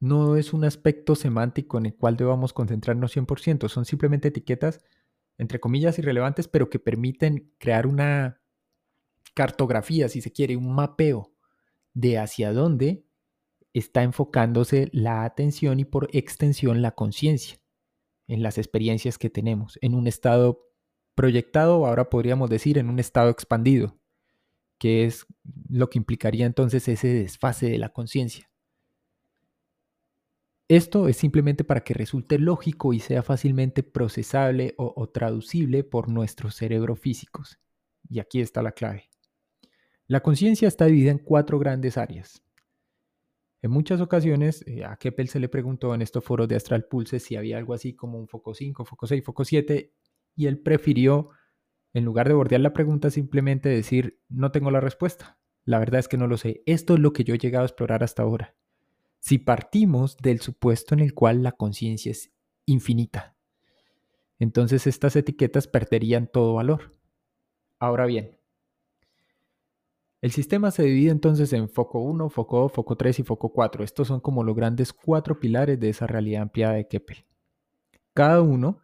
No 0.00 0.36
es 0.36 0.52
un 0.52 0.64
aspecto 0.64 1.14
semántico 1.14 1.78
en 1.78 1.86
el 1.86 1.96
cual 1.96 2.16
debamos 2.16 2.52
concentrarnos 2.52 3.16
100%. 3.16 3.68
Son 3.68 3.84
simplemente 3.84 4.28
etiquetas, 4.28 4.80
entre 5.38 5.60
comillas, 5.60 5.98
irrelevantes, 5.98 6.48
pero 6.48 6.68
que 6.68 6.78
permiten 6.78 7.52
crear 7.58 7.86
una 7.86 8.40
cartografía, 9.34 10.08
si 10.08 10.20
se 10.20 10.32
quiere, 10.32 10.56
un 10.56 10.74
mapeo 10.74 11.32
de 11.94 12.18
hacia 12.18 12.52
dónde 12.52 13.04
está 13.72 14.02
enfocándose 14.02 14.88
la 14.92 15.24
atención 15.24 15.78
y 15.80 15.84
por 15.84 16.08
extensión 16.12 16.82
la 16.82 16.92
conciencia 16.92 17.60
en 18.28 18.42
las 18.42 18.58
experiencias 18.58 19.18
que 19.18 19.30
tenemos, 19.30 19.78
en 19.82 19.94
un 19.94 20.06
estado 20.06 20.60
proyectado, 21.14 21.84
ahora 21.86 22.10
podríamos 22.10 22.48
decir 22.48 22.78
en 22.78 22.88
un 22.88 23.00
estado 23.00 23.30
expandido, 23.30 23.98
que 24.78 25.04
es 25.04 25.26
lo 25.68 25.90
que 25.90 25.98
implicaría 25.98 26.46
entonces 26.46 26.86
ese 26.86 27.08
desfase 27.08 27.68
de 27.68 27.78
la 27.78 27.88
conciencia. 27.88 28.48
Esto 30.68 31.08
es 31.08 31.16
simplemente 31.16 31.64
para 31.64 31.82
que 31.82 31.94
resulte 31.94 32.38
lógico 32.38 32.92
y 32.92 33.00
sea 33.00 33.22
fácilmente 33.22 33.82
procesable 33.82 34.74
o, 34.76 35.08
traducible 35.08 35.82
por 35.82 36.10
nuestros 36.10 36.54
cerebros 36.56 37.00
físicos. 37.00 37.58
Y 38.08 38.20
aquí 38.20 38.40
está 38.40 38.62
la 38.62 38.72
clave. 38.72 39.08
La 40.06 40.20
conciencia 40.20 40.68
está 40.68 40.84
dividida 40.84 41.10
en 41.10 41.18
cuatro 41.18 41.58
grandes 41.58 41.96
áreas. 41.96 42.42
En 43.60 43.70
muchas 43.70 44.00
ocasiones 44.00 44.64
eh, 44.66 44.84
a 44.84 44.96
Keppel 44.96 45.28
se 45.28 45.40
le 45.40 45.48
preguntó 45.48 45.94
en 45.94 46.02
estos 46.02 46.24
foros 46.24 46.46
de 46.48 46.56
Astral 46.56 46.84
Pulse 46.84 47.18
si 47.18 47.36
había 47.36 47.58
algo 47.58 47.74
así 47.74 47.94
como 47.94 48.18
un 48.18 48.28
foco 48.28 48.54
5, 48.54 48.84
foco 48.84 49.06
6, 49.06 49.24
foco 49.24 49.44
7, 49.44 49.92
y 50.36 50.46
él 50.46 50.60
prefirió, 50.60 51.30
en 51.92 52.04
lugar 52.04 52.28
de 52.28 52.34
bordear 52.34 52.60
la 52.60 52.72
pregunta, 52.72 53.10
simplemente 53.10 53.68
decir, 53.68 54.20
no 54.28 54.52
tengo 54.52 54.70
la 54.70 54.80
respuesta. 54.80 55.38
La 55.64 55.78
verdad 55.80 55.98
es 55.98 56.08
que 56.08 56.16
no 56.16 56.28
lo 56.28 56.36
sé. 56.36 56.62
Esto 56.64 56.94
es 56.94 57.00
lo 57.00 57.12
que 57.12 57.24
yo 57.24 57.34
he 57.34 57.38
llegado 57.38 57.64
a 57.64 57.66
explorar 57.66 58.04
hasta 58.04 58.22
ahora. 58.22 58.54
Si 59.18 59.38
partimos 59.38 60.16
del 60.16 60.40
supuesto 60.40 60.94
en 60.94 61.00
el 61.00 61.12
cual 61.12 61.42
la 61.42 61.52
conciencia 61.52 62.12
es 62.12 62.32
infinita, 62.66 63.36
entonces 64.38 64.86
estas 64.86 65.16
etiquetas 65.16 65.66
perderían 65.66 66.28
todo 66.28 66.54
valor. 66.54 66.96
Ahora 67.80 68.06
bien, 68.06 68.37
el 70.20 70.32
sistema 70.32 70.70
se 70.70 70.82
divide 70.82 71.10
entonces 71.10 71.52
en 71.52 71.68
foco 71.68 72.00
1, 72.00 72.28
foco 72.30 72.60
2, 72.60 72.72
foco 72.72 72.96
3 72.96 73.20
y 73.20 73.22
foco 73.22 73.52
4. 73.52 73.84
Estos 73.84 74.08
son 74.08 74.20
como 74.20 74.42
los 74.42 74.56
grandes 74.56 74.92
cuatro 74.92 75.38
pilares 75.38 75.78
de 75.78 75.90
esa 75.90 76.06
realidad 76.06 76.42
ampliada 76.42 76.74
de 76.74 76.88
Keppel. 76.88 77.24
Cada 78.14 78.42
uno 78.42 78.80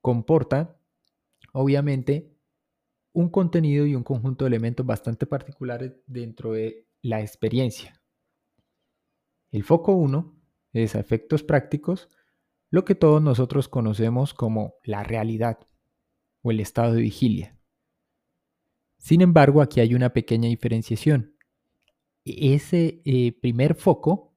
comporta, 0.00 0.78
obviamente, 1.52 2.36
un 3.12 3.28
contenido 3.30 3.84
y 3.84 3.96
un 3.96 4.04
conjunto 4.04 4.44
de 4.44 4.48
elementos 4.48 4.86
bastante 4.86 5.26
particulares 5.26 5.92
dentro 6.06 6.52
de 6.52 6.86
la 7.02 7.20
experiencia. 7.20 8.00
El 9.50 9.64
foco 9.64 9.92
1 9.92 10.40
es 10.72 10.94
a 10.94 11.00
efectos 11.00 11.42
prácticos 11.42 12.08
lo 12.70 12.84
que 12.84 12.94
todos 12.94 13.20
nosotros 13.20 13.68
conocemos 13.68 14.32
como 14.32 14.74
la 14.84 15.02
realidad 15.02 15.58
o 16.42 16.52
el 16.52 16.60
estado 16.60 16.94
de 16.94 17.02
vigilia. 17.02 17.59
Sin 19.00 19.22
embargo, 19.22 19.62
aquí 19.62 19.80
hay 19.80 19.94
una 19.94 20.12
pequeña 20.12 20.48
diferenciación. 20.48 21.34
Ese 22.26 23.00
eh, 23.06 23.32
primer 23.32 23.74
foco 23.74 24.36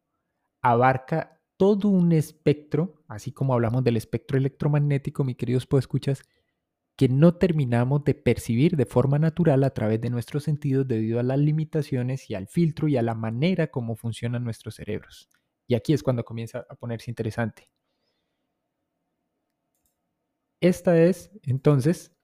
abarca 0.62 1.41
todo 1.58 1.89
un 1.89 2.13
espectro, 2.13 3.04
así 3.10 3.34
como 3.34 3.54
hablamos 3.54 3.84
del 3.84 3.97
espectro 3.97 4.38
electromagnético, 4.38 5.26
mis 5.26 5.36
queridos 5.36 5.67
escuchas, 5.78 6.23
que 6.95 7.10
no 7.10 7.36
terminamos 7.36 8.06
de 8.06 8.15
percibir 8.15 8.78
de 8.78 8.86
forma 8.86 9.19
natural 9.19 9.65
a 9.65 9.71
través 9.71 9.99
de 9.99 10.10
nuestros 10.10 10.45
sentidos 10.45 10.88
debido 10.88 11.19
a 11.19 11.23
las 11.23 11.39
limitaciones 11.39 12.30
y 12.30 12.36
al 12.36 12.47
filtro 12.47 12.88
y 12.88 12.95
a 12.95 13.02
la 13.02 13.15
manera 13.15 13.67
como 13.67 13.97
funcionan 13.97 14.45
nuestros 14.45 14.76
cerebros. 14.76 15.30
Y 15.67 15.76
aquí 15.76 15.91
es 15.91 16.04
cuando 16.04 16.23
comienza 16.23 16.65
a 16.69 16.76
ponerse 16.76 17.12
interesante. 17.12 17.69
Esta 20.62 20.97
es 20.97 21.32
entonces 21.43 22.15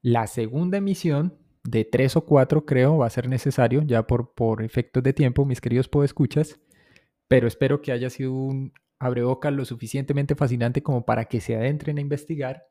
la 0.00 0.26
segunda 0.26 0.78
emisión 0.78 1.45
de 1.68 1.84
tres 1.84 2.16
o 2.16 2.24
cuatro 2.24 2.64
creo 2.64 2.98
va 2.98 3.06
a 3.06 3.10
ser 3.10 3.28
necesario 3.28 3.82
ya 3.82 4.06
por, 4.06 4.32
por 4.34 4.62
efectos 4.62 5.02
de 5.02 5.12
tiempo, 5.12 5.44
mis 5.44 5.60
queridos 5.60 5.88
podescuchas, 5.88 6.58
pero 7.28 7.46
espero 7.46 7.82
que 7.82 7.92
haya 7.92 8.10
sido 8.10 8.32
un 8.32 8.72
abreboca 8.98 9.50
lo 9.50 9.64
suficientemente 9.64 10.34
fascinante 10.34 10.82
como 10.82 11.04
para 11.04 11.26
que 11.26 11.40
se 11.40 11.56
adentren 11.56 11.98
a 11.98 12.00
investigar. 12.00 12.64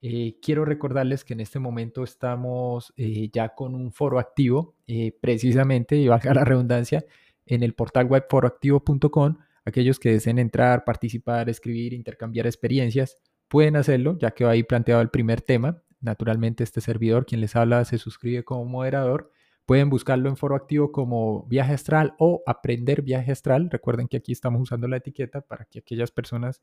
Eh, 0.00 0.38
quiero 0.42 0.64
recordarles 0.64 1.24
que 1.24 1.34
en 1.34 1.40
este 1.40 1.58
momento 1.58 2.02
estamos 2.02 2.92
eh, 2.96 3.28
ya 3.32 3.50
con 3.50 3.74
un 3.74 3.92
foro 3.92 4.18
activo, 4.18 4.74
eh, 4.86 5.16
precisamente, 5.20 5.96
y 5.96 6.08
valga 6.08 6.34
la 6.34 6.44
redundancia, 6.44 7.04
en 7.46 7.62
el 7.62 7.74
portal 7.74 8.06
web 8.06 8.24
foroactivo.com. 8.28 9.36
Aquellos 9.64 10.00
que 10.00 10.10
deseen 10.10 10.38
entrar, 10.38 10.84
participar, 10.84 11.48
escribir, 11.48 11.92
intercambiar 11.92 12.46
experiencias, 12.46 13.18
pueden 13.46 13.76
hacerlo, 13.76 14.18
ya 14.18 14.32
que 14.32 14.44
ahí 14.44 14.64
planteado 14.64 15.02
el 15.02 15.10
primer 15.10 15.40
tema. 15.40 15.82
Naturalmente 16.02 16.64
este 16.64 16.80
servidor, 16.80 17.24
quien 17.24 17.40
les 17.40 17.56
habla, 17.56 17.84
se 17.84 17.96
suscribe 17.96 18.44
como 18.44 18.64
moderador. 18.66 19.30
Pueden 19.64 19.88
buscarlo 19.88 20.28
en 20.28 20.36
foro 20.36 20.56
activo 20.56 20.92
como 20.92 21.46
viaje 21.46 21.72
astral 21.72 22.14
o 22.18 22.42
aprender 22.46 23.02
viaje 23.02 23.32
astral. 23.32 23.70
Recuerden 23.70 24.08
que 24.08 24.18
aquí 24.18 24.32
estamos 24.32 24.60
usando 24.60 24.88
la 24.88 24.96
etiqueta 24.98 25.40
para 25.40 25.64
que 25.64 25.78
aquellas 25.78 26.10
personas 26.10 26.60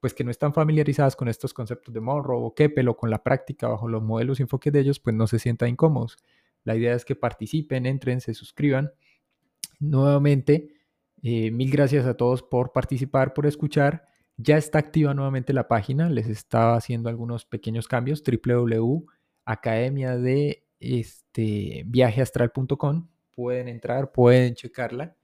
pues 0.00 0.14
que 0.14 0.24
no 0.24 0.30
están 0.30 0.54
familiarizadas 0.54 1.14
con 1.14 1.28
estos 1.28 1.52
conceptos 1.54 1.92
de 1.92 2.00
Monroe 2.00 2.40
o 2.42 2.54
Keppel 2.54 2.88
o 2.88 2.96
con 2.96 3.10
la 3.10 3.22
práctica 3.22 3.68
bajo 3.68 3.86
los 3.86 4.02
modelos 4.02 4.40
y 4.40 4.42
enfoques 4.42 4.72
de 4.72 4.80
ellos, 4.80 4.98
pues 4.98 5.14
no 5.14 5.26
se 5.26 5.38
sientan 5.38 5.68
incómodos. 5.68 6.16
La 6.64 6.74
idea 6.74 6.94
es 6.94 7.04
que 7.04 7.14
participen, 7.14 7.86
entren, 7.86 8.20
se 8.20 8.34
suscriban. 8.34 8.92
Nuevamente, 9.78 10.74
eh, 11.22 11.50
mil 11.50 11.70
gracias 11.70 12.06
a 12.06 12.16
todos 12.16 12.42
por 12.42 12.72
participar, 12.72 13.34
por 13.34 13.46
escuchar. 13.46 14.06
Ya 14.42 14.56
está 14.56 14.78
activa 14.78 15.12
nuevamente 15.12 15.52
la 15.52 15.68
página, 15.68 16.08
les 16.08 16.26
estaba 16.26 16.74
haciendo 16.74 17.10
algunos 17.10 17.44
pequeños 17.44 17.86
cambios, 17.86 18.22
www.academia 18.24 20.16
de 20.16 20.64
este, 20.78 21.82
viajeastral.com, 21.86 23.08
pueden 23.32 23.68
entrar, 23.68 24.12
pueden 24.12 24.54
checarla. 24.54 25.14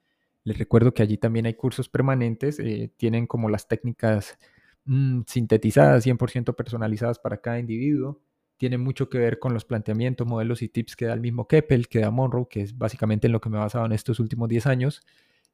Les 0.44 0.58
recuerdo 0.58 0.92
que 0.92 1.02
allí 1.02 1.16
también 1.16 1.46
hay 1.46 1.54
cursos 1.54 1.88
permanentes, 1.88 2.58
eh, 2.58 2.92
tienen 2.98 3.26
como 3.26 3.48
las 3.48 3.66
técnicas 3.68 4.36
mm, 4.84 5.22
sintetizadas, 5.26 6.04
100% 6.04 6.54
personalizadas 6.54 7.18
para 7.18 7.38
cada 7.40 7.58
individuo. 7.58 8.20
Tienen 8.58 8.82
mucho 8.82 9.08
que 9.08 9.16
ver 9.16 9.38
con 9.38 9.54
los 9.54 9.64
planteamientos, 9.64 10.26
modelos 10.26 10.60
y 10.60 10.68
tips 10.68 10.94
que 10.94 11.06
da 11.06 11.14
el 11.14 11.20
mismo 11.20 11.48
Keppel, 11.48 11.88
que 11.88 12.00
da 12.00 12.10
Monroe, 12.10 12.48
que 12.50 12.60
es 12.60 12.76
básicamente 12.76 13.28
en 13.28 13.32
lo 13.32 13.40
que 13.40 13.48
me 13.48 13.56
he 13.56 13.60
basado 13.60 13.86
en 13.86 13.92
estos 13.92 14.20
últimos 14.20 14.50
10 14.50 14.66
años. 14.66 15.02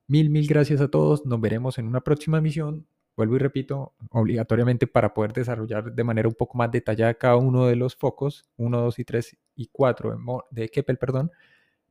Mil, 0.09 0.31
mil 0.31 0.49
gracias 0.49 0.81
a 0.81 0.89
todos. 0.89 1.25
Nos 1.27 1.41
veremos 1.41 1.79
en 1.79 1.87
una 1.87 2.01
próxima 2.01 2.39
emisión 2.39 2.87
vuelvo 3.17 3.37
y 3.37 3.39
repito, 3.39 3.95
obligatoriamente 4.11 4.87
para 4.87 5.15
poder 5.15 5.33
desarrollar 5.33 5.93
de 5.93 6.05
manera 6.05 6.29
un 6.29 6.35
poco 6.35 6.59
más 6.59 6.71
detallada 6.71 7.15
cada 7.15 7.37
uno 7.37 7.67
de 7.67 7.77
los 7.77 7.97
focos, 7.97 8.45
1, 8.57 8.81
2 8.81 8.99
y 8.99 9.05
3 9.05 9.37
y 9.57 9.69
4 9.71 10.19
de 10.51 10.69
Keppel, 10.69 10.99
perdón, 10.99 11.31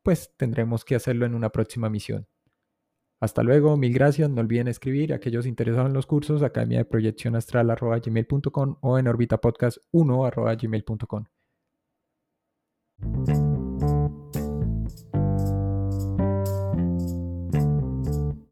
pues 0.03 0.33
tendremos 0.37 0.83
que 0.83 0.95
hacerlo 0.95 1.25
en 1.25 1.35
una 1.35 1.49
próxima 1.49 1.89
misión. 1.89 2.27
Hasta 3.19 3.43
luego, 3.43 3.77
mil 3.77 3.93
gracias, 3.93 4.29
no 4.31 4.41
olviden 4.41 4.67
escribir 4.67 5.13
a 5.13 5.17
aquellos 5.17 5.45
interesados 5.45 5.87
en 5.87 5.93
los 5.93 6.07
cursos, 6.07 6.41
academia 6.41 6.79
de 6.79 6.85
proyección 6.85 7.35
astral 7.35 7.67
gmail.com 8.03 8.77
o 8.81 8.97
en 8.97 9.05
orbitapodcast1 9.07 10.57
gmail.com. 10.59 11.25